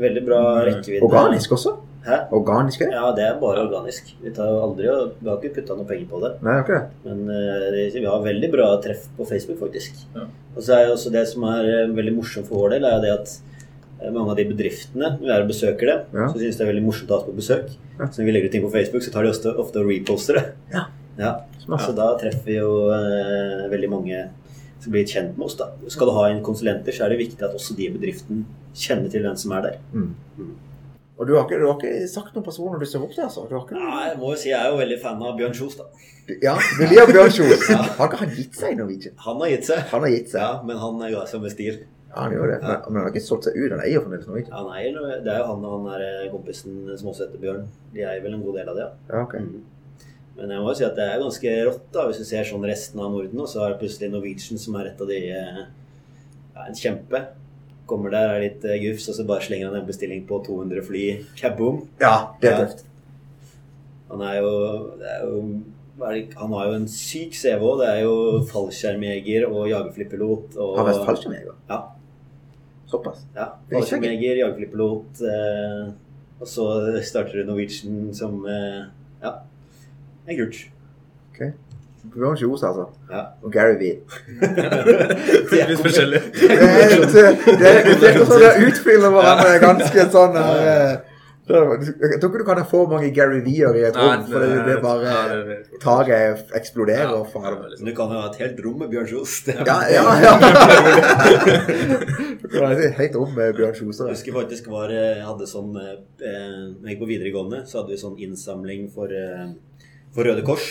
Veldig 0.07 0.23
bra 0.27 0.43
Mm. 0.45 0.65
rekkevidde. 0.71 1.03
Organisk 1.09 1.53
også? 1.59 1.75
Hæ? 2.05 2.17
Organisk 2.37 2.83
er 2.83 2.91
det? 2.91 2.95
Ja, 3.01 3.11
det 3.17 3.25
er 3.25 3.41
bare 3.41 3.63
organisk. 3.65 4.11
Vi, 4.23 4.31
tar 4.31 4.45
aldri, 4.45 4.85
vi 5.23 5.29
har 5.31 5.39
ikke 5.41 5.55
putta 5.55 5.75
noe 5.75 5.87
penger 5.89 6.07
på 6.11 6.21
det. 6.21 6.33
Nei, 6.45 6.57
det. 6.69 6.81
Men 7.05 7.23
uh, 7.31 7.95
vi 7.95 8.05
har 8.05 8.21
veldig 8.27 8.51
bra 8.53 8.67
treff 8.85 9.07
på 9.17 9.25
Facebook, 9.25 9.59
faktisk. 9.59 10.03
Ja. 10.15 10.27
Og 10.55 10.63
så 10.63 10.75
er 10.77 10.87
jo 10.87 10.93
også 10.99 11.11
det 11.15 11.27
som 11.31 11.47
er 11.49 11.65
eh, 11.65 11.95
veldig 11.97 12.13
morsomt 12.15 12.47
for 12.47 12.61
vår 12.61 12.75
del, 12.77 12.85
er 12.85 13.01
det 13.01 13.11
at 13.15 13.33
mange 14.13 14.31
av 14.31 14.37
de 14.37 14.45
bedriftene, 14.51 15.11
når 15.17 15.25
vi 15.25 15.33
er 15.33 15.43
og 15.45 15.49
besøker 15.49 15.87
det, 15.91 15.97
Ja. 16.13 16.27
så 16.29 16.39
synes 16.39 16.57
det 16.59 16.67
er 16.67 16.73
veldig 16.73 16.85
morsomt 16.85 17.11
å 17.11 17.15
ha 17.15 17.21
oss 17.23 17.29
på 17.29 17.37
besøk. 17.39 17.71
Ja. 17.99 18.07
Så 18.07 18.21
når 18.21 18.27
vi 18.27 18.33
legger 18.33 18.47
ut 18.51 18.53
ting 18.53 18.65
på 18.67 18.73
Facebook, 18.73 19.03
så 19.03 19.13
tar 19.13 19.23
de 19.23 19.31
ofte, 19.31 19.55
ofte 19.57 19.81
og 19.81 19.89
reposter 19.89 20.35
det. 20.41 20.45
Ja. 20.73 20.87
ja. 21.19 21.33
Så 21.79 21.95
da 21.97 22.11
treffer 22.21 22.45
vi 22.45 22.59
jo 22.59 22.91
eh, 22.93 23.71
veldig 23.73 23.91
mange 23.91 24.29
som 24.85 24.93
blir 24.93 25.07
kjent 25.09 25.39
med 25.39 25.47
oss. 25.47 25.57
da. 25.57 25.71
Skal 25.89 26.11
du 26.11 26.13
ha 26.19 26.29
inn 26.31 26.43
konsulenter, 26.45 26.93
så 26.93 27.07
er 27.07 27.15
det 27.15 27.23
viktig 27.23 27.41
at 27.43 27.55
også 27.57 27.77
de 27.79 27.87
i 27.89 27.95
bedriften 27.95 28.45
kjenner 28.77 29.09
til 29.11 29.25
den 29.25 29.37
som 29.41 29.55
er 29.57 29.63
der. 29.71 29.79
Mm. 29.95 30.13
Og 31.15 31.29
du 31.29 31.37
har, 31.37 31.45
ikke, 31.47 31.61
du 31.63 31.69
har 31.69 31.77
ikke 31.79 32.09
sagt 32.11 32.35
noen 32.35 32.45
personer 32.45 32.81
du 32.83 32.87
ser 32.91 33.03
opp 33.05 33.13
til, 33.15 33.23
altså? 33.23 33.47
Du 33.47 33.55
ikke... 33.55 33.79
Nei, 33.79 34.09
jeg 34.11 34.17
må 34.19 34.33
jo 34.35 34.39
si 34.41 34.51
jeg 34.51 34.59
er 34.59 34.73
jo 34.73 34.81
veldig 34.81 34.97
fan 35.01 35.23
av 35.23 35.37
Bjørn 35.39 35.55
Kjos, 35.55 35.77
da. 35.79 35.87
Ja, 36.43 36.57
du 36.59 36.83
liker 36.91 37.13
Bjørn 37.13 37.31
Kjos. 37.37 37.69
Har 38.01 38.09
ikke 38.09 38.19
han 38.25 38.33
gitt 38.35 38.59
seg 38.59 38.75
i 38.75 38.79
Norwegian? 38.81 39.15
Han 39.23 39.43
har 39.45 39.53
gitt 39.53 39.69
seg. 39.69 39.85
Han 39.93 40.07
har 40.07 40.11
gitt 40.17 40.33
seg. 40.33 40.41
Ja, 40.43 40.51
men 40.67 40.81
han 40.83 40.99
ga 41.05 41.23
seg 41.31 41.45
med 41.45 41.55
stil. 41.55 41.79
Ja, 42.15 42.21
han 42.23 42.33
gjør 42.33 42.47
det. 42.53 42.59
Men, 42.63 42.71
men 42.87 42.95
han 42.95 43.03
har 43.03 43.11
ikke 43.11 43.25
solgt 43.27 43.45
seg 43.49 43.57
ut. 43.59 43.73
Han 43.75 43.81
eier 43.83 44.01
fremdeles 44.05 44.27
Norwegian. 44.29 44.53
Han 44.55 44.69
eier 44.79 44.93
noe- 44.95 45.21
Det 45.25 45.33
er 45.35 45.39
jo 45.43 45.47
han 45.51 45.65
og 45.67 45.73
han 45.75 45.87
der 45.93 46.05
eh, 46.07 46.31
kompisen 46.31 46.77
som 46.99 47.09
også 47.11 47.27
heter 47.27 47.41
Bjørn. 47.43 47.65
De 47.95 48.05
eier 48.07 48.23
vel 48.23 48.35
en 48.39 48.43
god 48.45 48.59
del 48.61 48.69
av 48.71 48.77
det, 48.79 48.85
ja. 48.87 48.93
Ja, 49.11 49.23
okay. 49.25 49.41
Mm. 49.41 49.65
Men 50.37 50.51
jeg 50.51 50.63
må 50.63 50.71
jo 50.71 50.75
si 50.79 50.85
at 50.87 50.97
det 50.99 51.05
er 51.11 51.21
ganske 51.23 51.51
rått, 51.69 51.83
da, 51.95 52.07
hvis 52.09 52.19
du 52.23 52.25
ser 52.27 52.47
sånn 52.47 52.65
resten 52.67 53.03
av 53.03 53.11
Norden. 53.15 53.41
Og 53.45 53.49
så 53.51 53.65
er 53.65 53.75
det 53.75 53.81
plutselig 53.83 54.11
Norwegian 54.15 54.59
som 54.63 54.79
er 54.81 54.93
et 54.93 55.01
av 55.03 55.11
de 55.11 55.19
eh, 55.31 55.61
ja, 56.55 56.65
En 56.69 56.75
kjempe. 56.79 57.21
Kommer 57.91 58.11
der, 58.15 58.31
er 58.37 58.41
litt 58.47 58.65
eh, 58.65 58.79
gufs, 58.83 59.09
og 59.11 59.19
så 59.19 59.27
bare 59.29 59.45
slenger 59.45 59.69
han 59.73 59.81
en 59.83 59.87
bestilling 59.91 60.23
på 60.27 60.39
200 60.47 60.83
fly. 60.87 61.05
Kaboom! 61.39 61.83
Ja, 62.01 62.15
det 62.41 62.51
er 62.51 62.55
Ja. 62.55 62.65
tøft. 62.65 62.85
Han 64.11 64.23
er 64.23 64.37
jo, 64.41 64.51
det 65.01 65.09
er 65.11 65.25
jo 65.27 65.41
Han 66.39 66.53
har 66.53 66.67
jo 66.69 66.75
en 66.81 66.87
syk 66.91 67.35
CV 67.39 67.63
òg. 67.63 67.79
Det 67.83 67.89
er 67.89 68.01
jo 68.03 68.15
fallskjermjeger 68.51 69.45
og 69.47 69.69
jagerflypilot. 69.71 70.57
Og, 70.59 70.73
Har 70.79 70.89
vært 70.89 71.05
fallskjermjeger? 71.07 71.55
Ja. 71.71 71.79
Såpass? 72.95 73.25
Ja, 73.35 73.49
Det 73.69 73.75
er 73.75 73.81
ikke 73.81 73.81
fallskjermjeger, 73.81 74.41
jagerflypilot. 74.45 75.23
Eh, 75.27 75.85
og 76.41 76.49
så 76.51 76.67
starter 77.03 77.41
du 77.41 77.51
Norwegian 77.51 78.15
som 78.15 78.45
eh, 78.47 78.85
Ja, 79.25 79.33
det 80.27 80.35
er 80.35 80.45
kult. 80.45 80.61
Ok. 81.33 81.41
Bjørn 82.15 82.37
Kjos, 82.37 82.63
altså. 82.63 82.85
Ja. 83.11 83.23
Og 83.43 83.53
Gary 83.53 83.79
Vee. 83.81 83.97
Det 85.51 85.61
er 85.63 85.73
litt 85.73 85.81
forskjellig. 85.81 86.21
Det 86.37 87.71
er 87.71 87.81
er 88.51 88.61
utfyller 88.69 89.15
hverandre 89.15 89.57
ganske 89.63 90.07
sånn 90.13 90.37
her 90.39 90.69
eh, 90.75 91.04
Jeg 91.45 92.21
tror 92.23 92.31
ikke 92.31 92.41
du 92.41 92.45
kan 92.47 92.57
ha 92.57 92.65
for 92.65 92.89
mange 92.89 93.11
Gary 93.13 93.43
Vee-er 93.45 93.77
i 93.77 93.83
et 93.85 93.97
rom, 94.01 94.23
for 94.31 94.41
det, 94.41 94.63
det 94.65 94.77
bare 94.81 95.57
Taket 95.83 96.55
eksploderer. 96.57 97.11
Ja, 97.13 97.19
liksom. 97.21 97.43
Men 97.83 97.91
du 97.91 97.93
kan 97.99 98.15
jo 98.15 98.21
ha 98.23 98.31
et 98.31 98.39
helt 98.41 98.63
rom 98.65 98.79
med 98.81 98.89
Bjørn 98.95 99.11
Kjos. 99.11 99.35
Ja, 99.53 99.77
ja, 99.93 100.05
ja. 100.25 100.33
Du 102.41 102.49
kan 102.49 102.65
ha 102.65 102.71
et 102.73 102.97
helt 102.97 103.19
rom 103.21 103.37
med 103.37 103.53
Bjørn 103.59 103.77
Kjos. 103.77 104.01
Jeg 104.07 104.17
husker 104.17 104.39
faktisk 104.39 104.71
var, 104.73 104.89
jeg 104.95 105.21
hadde 105.27 105.51
sånn 105.51 105.77
eh, 105.77 105.99
Når 106.25 106.89
jeg 106.89 106.95
gikk 106.95 107.05
på 107.05 107.11
videregående, 107.13 107.61
så 107.69 107.83
hadde 107.83 107.93
vi 107.93 108.01
sånn 108.01 108.17
innsamling 108.25 108.89
for, 108.95 109.13
eh, 109.13 109.53
for 110.17 110.25
Røde 110.25 110.47
Kors. 110.49 110.71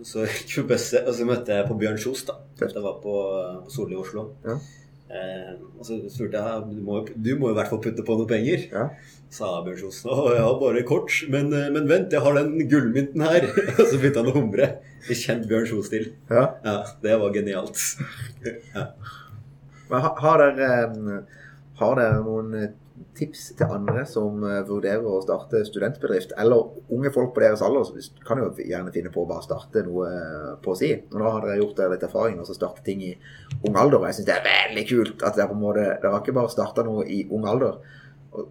Så 0.00 0.24
gikk 0.24 0.48
vi 0.48 0.62
på 0.62 0.68
bøsse, 0.72 1.04
og 1.04 1.12
så 1.20 1.28
møtte 1.28 1.60
jeg 1.60 1.68
på 1.68 1.76
Bjørn 1.84 2.00
Kjos, 2.00 2.24
da. 2.32 2.40
Det 2.64 2.72
var 2.80 2.96
på, 3.04 3.20
på 3.68 3.76
Solli 3.76 3.98
i 3.98 4.00
Oslo. 4.00 4.30
Ja. 4.48 4.56
Eh, 5.06 5.52
og 5.78 5.84
så 5.86 6.00
spurte 6.10 6.40
jeg 6.40 6.64
du 6.72 6.80
må, 6.82 7.00
du 7.14 7.28
må 7.38 7.52
i 7.52 7.56
hvert 7.56 7.68
fall 7.70 7.82
putte 7.84 8.02
på 8.06 8.16
noe 8.18 8.26
penger. 8.30 8.64
Ja. 8.72 8.86
Sa 9.30 9.50
Bjørn 9.66 9.78
Kjos. 9.84 10.00
Å, 10.06 10.16
jeg 10.34 10.42
har 10.42 10.56
bare 10.62 10.82
kort, 10.88 11.12
men, 11.32 11.52
eh, 11.54 11.68
men 11.74 11.86
vent, 11.90 12.14
jeg 12.14 12.22
har 12.24 12.34
den 12.38 12.56
gullmynten 12.70 13.22
her. 13.26 13.46
og 13.78 13.84
så 13.84 14.00
begynte 14.00 14.22
han 14.24 14.32
å 14.32 14.36
humre. 14.38 14.68
I 15.06 15.18
kjent 15.18 15.46
Bjørn 15.50 15.68
Kjos-stil. 15.70 16.08
Ja. 16.30 16.48
Ja, 16.66 16.76
det 17.04 17.18
var 17.22 17.34
genialt. 17.34 17.78
ja. 18.74 18.88
Men 19.90 20.02
ha- 20.02 20.16
har 20.24 20.42
dere, 20.42 20.70
eh, 20.82 21.46
har 21.82 22.00
dere 22.02 22.22
noen 22.26 22.56
tips 23.16 23.48
til 23.58 23.72
andre 23.72 24.04
som 24.08 24.44
eh, 24.46 24.62
vurderer 24.68 25.04
å 25.06 25.20
starte 25.24 25.62
studentbedrift, 25.66 26.34
eller 26.38 26.70
unge 26.92 27.12
folk 27.14 27.34
på 27.34 27.42
deres 27.44 27.64
alder? 27.64 27.88
Så 27.88 28.24
kan 28.26 28.40
jo 28.42 28.50
gjerne 28.60 28.94
finne 28.94 29.12
på 29.14 29.24
å 29.24 29.28
bare 29.28 29.44
starte 29.46 29.84
noe 29.86 30.08
eh, 30.12 30.54
på 30.62 30.76
si. 30.78 30.92
Og 31.10 31.18
nå 31.20 31.28
har 31.28 31.44
dere 31.44 31.60
gjort 31.60 31.76
dere 31.80 31.96
litt 31.96 32.06
erfaring 32.06 32.40
og 32.40 32.48
så 32.48 32.56
starte 32.56 32.84
ting 32.86 33.04
i 33.06 33.12
ung 33.62 33.76
alder. 33.76 34.00
Og 34.00 34.08
jeg 34.10 34.20
syns 34.20 34.30
det 34.30 34.38
er 34.38 34.48
veldig 34.48 34.88
kult 34.92 35.26
at 35.26 35.38
dere 35.38 35.50
på 35.50 35.58
en 35.58 35.62
måte 35.62 35.84
Dere 35.86 36.12
har 36.12 36.22
ikke 36.22 36.36
bare 36.36 36.52
starta 36.52 36.84
noe 36.86 37.04
i 37.08 37.22
ung 37.32 37.46
alder. 37.48 37.78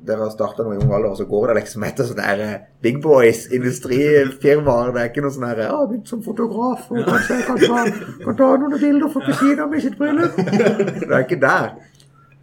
Dere 0.05 0.23
har 0.23 0.31
starta 0.33 0.63
noe 0.65 0.75
i 0.75 0.81
ung 0.81 0.93
alder, 0.95 1.11
og 1.13 1.19
så 1.19 1.27
går 1.29 1.51
det 1.51 1.57
liksom 1.59 1.83
etter 1.85 2.07
sånne 2.09 2.29
eh, 2.41 2.55
big 2.81 3.01
boys, 3.03 3.45
industrifirmaer. 3.53 4.93
Det 4.95 5.03
er 5.03 5.11
ikke 5.11 5.25
noe 5.25 5.35
sånn 5.35 5.49
her 5.49 5.65
ja, 5.67 5.73
har 5.75 5.89
begynt 5.91 6.09
som 6.09 6.23
fotograf, 6.25 6.87
og 6.89 7.03
kanskje 7.05 7.41
jeg 7.41 7.49
kan 7.49 7.61
ta, 7.65 8.07
kan 8.23 8.39
ta 8.39 8.53
noen 8.63 8.79
bilder 8.81 9.13
for 9.13 9.27
kusina 9.29 9.67
mi 9.69 9.83
sitt 9.83 9.99
bryllup'. 9.99 10.41
Det 11.05 11.11
er 11.11 11.21
ikke 11.21 11.41
der. 11.43 11.75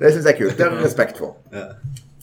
Det 0.03 0.11
syns 0.11 0.27
jeg 0.27 0.35
er 0.35 0.39
kult. 0.39 0.57
Det 0.59 0.67
har 0.67 0.79
jeg 0.79 0.85
respekt 0.85 1.21
for. 1.23 1.37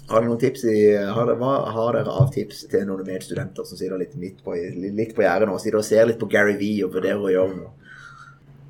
Har 0.09 0.21
dere 0.23 0.29
noen 0.31 0.39
tips 0.41 0.63
i, 0.65 0.77
har 0.97 1.27
dere, 1.29 1.37
hva 1.37 1.51
har 1.75 1.97
dere 1.99 2.13
av 2.21 2.31
tips 2.33 2.63
til 2.71 2.85
noen 2.89 3.05
medstudenter 3.05 3.67
som 3.67 3.77
sitter 3.77 3.99
litt 4.01 4.15
midt 4.17 4.39
på, 4.45 4.55
litt 4.57 5.13
på 5.17 5.21
gjerdet 5.25 5.49
nå? 5.49 5.57
Sitter 5.61 5.77
og 5.81 5.85
ser 5.85 6.07
litt 6.09 6.17
på 6.21 6.29
Gary 6.31 6.55
Vee 6.57 6.81
og 6.87 6.95
vurderer 6.95 7.21
å 7.21 7.29
gjøre 7.33 7.59
noe? 7.59 7.75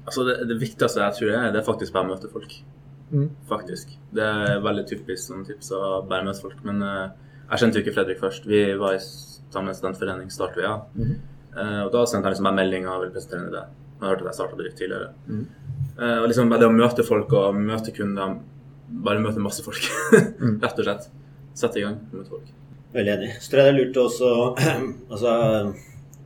Altså 0.10 0.25
det, 0.28 0.36
det 0.49 0.58
viktigste 0.60 0.99
jeg 1.04 1.15
tror 1.19 1.32
er, 1.38 1.49
det 1.54 1.62
er 1.62 1.67
faktisk 1.67 1.95
bare 1.95 2.10
å 2.10 2.12
møte 2.12 2.32
folk. 2.34 2.54
Mm. 3.13 3.28
Faktisk. 3.49 3.95
Det 4.13 4.25
er 4.25 4.62
veldig 4.65 4.86
typisk 4.89 5.30
sånn 5.32 5.45
tips 5.47 5.71
å 5.78 5.82
bare 6.10 6.25
møte 6.28 6.43
folk. 6.43 6.60
Men 6.67 6.82
uh, 6.84 7.12
jeg 7.52 7.62
kjente 7.63 7.80
jo 7.80 7.86
ikke 7.86 7.95
Fredrik 7.95 8.21
først. 8.21 8.47
Vi 8.49 8.63
var 8.82 8.97
i 8.97 9.02
samme 9.04 9.73
studentforening, 9.78 10.30
Start 10.34 10.58
ja. 10.62 10.75
Mm. 10.97 11.15
Uh, 11.56 11.80
og 11.88 11.93
da 11.95 12.04
sendte 12.06 12.28
han 12.28 12.36
liksom 12.36 12.49
bare 12.49 12.60
melding 12.60 12.89
og 12.89 13.04
ville 13.06 13.15
presentere 13.15 13.45
en 13.45 13.52
idé. 13.54 13.63
Jeg 13.99 14.08
hørte 14.08 14.25
at 14.25 14.30
jeg 14.32 14.38
starta 14.39 14.60
bedrift 14.60 14.78
tidligere. 14.82 15.13
Mm. 15.30 15.45
Uh, 15.99 16.17
og 16.21 16.28
liksom 16.32 16.52
bare 16.52 16.63
det 16.65 16.69
å 16.69 16.75
møte 16.75 17.06
folk 17.08 17.34
og 17.39 17.58
møte 17.60 17.93
kunder, 17.95 18.36
bare 19.08 19.23
møte 19.23 19.41
masse 19.43 19.65
folk, 19.65 19.88
Mm. 20.39 20.60
rett 20.63 20.78
og 20.80 20.86
slett. 20.88 21.10
Sette 21.60 21.82
i 21.82 21.86
gang 21.86 22.00
med 22.13 22.24
et 22.24 22.32
folk. 22.32 22.50
Veldig 22.95 23.13
enig. 23.17 23.30
Så 23.43 23.52
tror 23.52 23.62
jeg 23.62 23.67
det 23.67 23.76
er 23.76 23.80
lurt 23.84 24.02
også 24.02 24.34
Altså, 25.13 25.32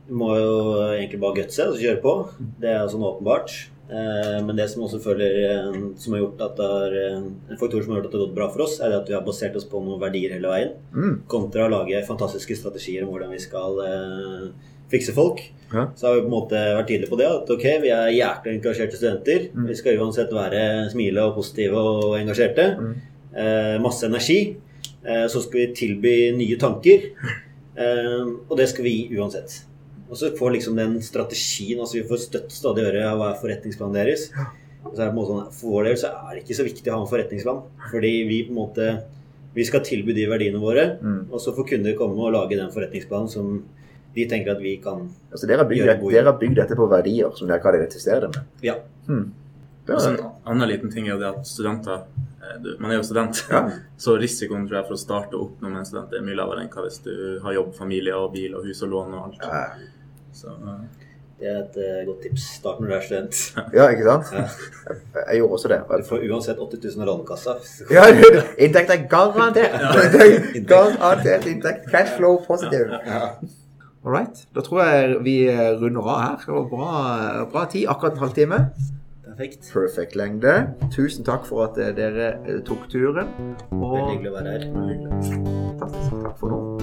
du 0.08 0.16
må 0.20 0.32
jo 0.38 0.50
egentlig 0.94 1.20
bare 1.22 1.38
gutse 1.42 1.66
og 1.72 1.80
kjøre 1.80 2.00
på. 2.04 2.12
Det 2.62 2.70
er 2.72 2.90
sånn 2.92 3.04
åpenbart. 3.04 3.54
Eh, 3.84 4.38
Men 4.46 4.56
det 4.56 4.70
som 4.72 4.86
også 4.86 4.96
føler 5.04 5.34
eh, 5.44 5.74
Som 6.00 6.14
har 6.14 6.22
gjort 6.22 6.38
at 6.40 6.54
det 6.56 6.68
har 6.70 6.94
eh, 6.96 7.18
En 7.52 7.58
faktor 7.60 7.82
som 7.84 7.92
har 7.92 7.98
gjort 7.98 8.06
at 8.08 8.14
det 8.14 8.16
har 8.16 8.22
gått 8.22 8.38
bra 8.38 8.46
for 8.54 8.64
oss, 8.64 8.78
er 8.80 8.88
det 8.94 9.00
at 9.02 9.10
vi 9.12 9.16
har 9.18 9.26
basert 9.26 9.58
oss 9.60 9.66
på 9.68 9.82
noen 9.84 10.00
verdier 10.00 10.32
hele 10.38 10.48
veien. 10.48 10.70
Mm. 10.94 11.18
Kontra 11.28 11.66
å 11.66 11.72
lage 11.74 12.00
fantastiske 12.08 12.56
strategier 12.56 13.04
om 13.04 13.12
hvordan 13.12 13.34
vi 13.34 13.42
skal 13.44 13.82
eh, 13.84 14.46
fikse 14.92 15.12
folk. 15.16 15.42
Ja. 15.74 15.88
Så 15.98 16.06
har 16.08 16.16
vi 16.16 16.24
på 16.24 16.30
en 16.30 16.36
måte 16.38 16.60
vært 16.78 16.88
tydelige 16.88 17.12
på 17.12 17.18
det. 17.20 17.28
At 17.28 17.50
ok, 17.50 17.66
vi 17.84 17.92
er 17.92 18.12
hjertelig 18.14 18.56
engasjerte 18.60 19.00
studenter. 19.00 19.48
Mm. 19.52 19.68
Vi 19.68 19.76
skal 19.82 20.00
uansett 20.00 20.32
være 20.32 20.64
smile 20.94 21.28
og 21.28 21.36
positive 21.42 21.84
og 21.92 22.16
engasjerte. 22.22 22.66
Mm. 22.80 22.94
Eh, 23.34 23.74
masse 23.84 24.06
energi. 24.08 24.38
Eh, 25.04 25.26
så 25.28 25.42
skal 25.44 25.60
vi 25.60 25.74
tilby 25.76 26.14
nye 26.36 26.56
tanker. 26.60 27.08
Eh, 27.76 28.26
og 28.48 28.56
det 28.56 28.68
skal 28.70 28.84
vi 28.86 28.92
gi 28.96 29.16
uansett. 29.18 29.62
Og 30.08 30.16
så 30.20 30.30
får 30.36 30.52
liksom 30.54 30.76
den 30.76 30.98
strategien 31.02 31.80
altså 31.80 31.96
Vi 31.96 32.08
får 32.08 32.20
støtt 32.26 32.52
stadig 32.52 32.84
øre 32.86 33.06
av 33.08 33.18
hva 33.18 33.32
er 33.32 33.40
forretningsplanen 33.40 33.96
deres. 33.96 34.28
Og 34.84 34.92
så 34.94 35.00
er 35.00 35.06
det 35.08 35.14
på 35.14 35.14
en 35.14 35.18
måte 35.18 35.32
sånn, 35.32 35.52
For 35.56 35.74
vår 35.78 35.88
del 35.88 35.96
så 35.96 36.12
er 36.12 36.34
det 36.34 36.44
ikke 36.44 36.58
så 36.60 36.66
viktig 36.66 36.92
å 36.92 36.96
ha 36.98 37.02
en 37.02 37.10
forretningsplan. 37.10 37.62
Fordi 37.90 38.12
vi 38.28 38.42
på 38.44 38.52
en 38.54 38.60
måte 38.60 38.88
vi 39.54 39.64
skal 39.64 39.84
tilby 39.86 40.12
de 40.16 40.26
verdiene 40.26 40.58
våre, 40.58 40.98
Mm. 41.00 41.30
og 41.30 41.38
så 41.40 41.52
får 41.54 41.68
kunder 41.68 41.94
komme 41.94 42.18
og 42.18 42.32
lage 42.34 42.56
den 42.58 42.72
forretningsplanen 42.74 43.30
som 43.30 43.62
de 44.14 44.26
tenker 44.26 44.50
at 44.50 44.60
vi 44.60 44.76
kan 44.82 45.08
Altså, 45.32 45.46
dere 45.46 45.62
Gjøre 45.62 46.00
god 46.00 46.12
dere 46.12 46.24
har 46.24 46.38
bygd 46.38 46.56
dette 46.56 46.76
på 46.76 46.88
verdier 46.90 47.30
som 47.36 47.48
dere 47.48 47.62
kan 47.62 47.74
identifisere 47.74 48.20
det 48.20 48.30
med. 48.34 48.44
Ja. 48.62 48.74
Hmm. 49.06 49.32
Det 49.86 49.94
Og 49.94 50.00
så 50.00 50.10
er, 50.12 50.18
en 50.18 50.32
annen 50.46 50.68
liten 50.68 50.90
ting 50.90 51.06
er 51.06 51.14
jo 51.14 51.18
det 51.20 51.28
at 51.28 51.46
studenter 51.46 52.02
Man 52.78 52.90
er 52.90 52.98
jo 52.98 53.06
student, 53.06 53.44
Ja. 53.50 53.64
så 54.04 54.16
risikoen 54.20 54.66
tror 54.68 54.80
jeg 54.80 54.88
for 54.88 54.96
å 54.96 55.00
starte 55.00 55.38
opp 55.38 55.62
noe 55.62 55.72
med 55.72 55.82
en 55.82 55.88
student 55.88 56.12
er 56.14 56.24
mye 56.26 56.38
lavere 56.38 56.64
enn 56.64 56.72
hva 56.72 56.84
hvis 56.86 57.00
du 57.04 57.14
har 57.44 57.56
jobb, 57.56 57.72
familie 57.78 58.16
og 58.18 58.32
bil 58.34 58.54
og 58.58 58.68
hus 58.68 58.82
og 58.86 58.92
lån 58.92 59.16
og 59.16 59.24
alt. 59.28 59.48
Ja. 59.48 59.64
Så 60.34 60.54
uh. 60.54 60.84
Det 61.34 61.48
er 61.50 61.56
et 61.58 61.74
uh, 61.76 62.06
godt 62.06 62.20
tips. 62.22 62.42
Start 62.60 62.78
når 62.80 62.88
du 62.88 62.94
er 62.94 63.00
student. 63.04 63.38
ja, 63.76 63.88
ikke 63.90 64.04
sant? 64.06 64.30
Ja. 64.32 64.44
Jeg, 64.86 65.24
jeg 65.26 65.40
gjorde 65.40 65.56
også 65.58 65.70
det. 65.72 65.78
Du 65.90 66.06
får 66.08 66.26
uansett 66.30 66.62
80 66.62 66.84
000 66.94 67.02
i 67.02 67.08
lånekassa. 67.08 67.56
Ja, 67.90 68.04
inntekt 68.64 68.92
er 68.94 69.02
garantert. 69.10 69.74
Garantert 70.72 71.48
inntekt. 71.50 71.90
Cash 71.90 72.14
flow 72.16 72.38
positive. 72.46 73.00
All 74.04 74.14
right. 74.14 74.44
Da 74.54 74.62
tror 74.62 74.84
jeg 74.84 75.18
vi 75.26 75.36
runder 75.82 76.06
av 76.14 76.20
her. 76.22 76.46
Det 76.46 76.54
var 76.54 76.68
bra, 76.70 76.92
bra 77.50 77.66
tid. 77.72 77.88
Akkurat 77.90 78.14
en 78.14 78.24
halvtime. 78.24 78.60
Perfekt. 79.34 79.72
Perfect 79.72 80.14
lengde. 80.14 80.74
Tusen 80.94 81.24
takk 81.24 81.46
for 81.46 81.64
at 81.66 81.96
dere 81.96 82.62
tok 82.62 82.86
turen. 82.90 83.34
Og... 83.74 83.96
Veldig 83.96 84.12
hyggelig 84.12 84.30
å 84.30 84.36
være 84.36 84.52
her. 84.54 84.68
Fantastisk. 85.80 86.22
Takk 86.22 86.38
for 86.38 86.54
nå. 86.54 86.73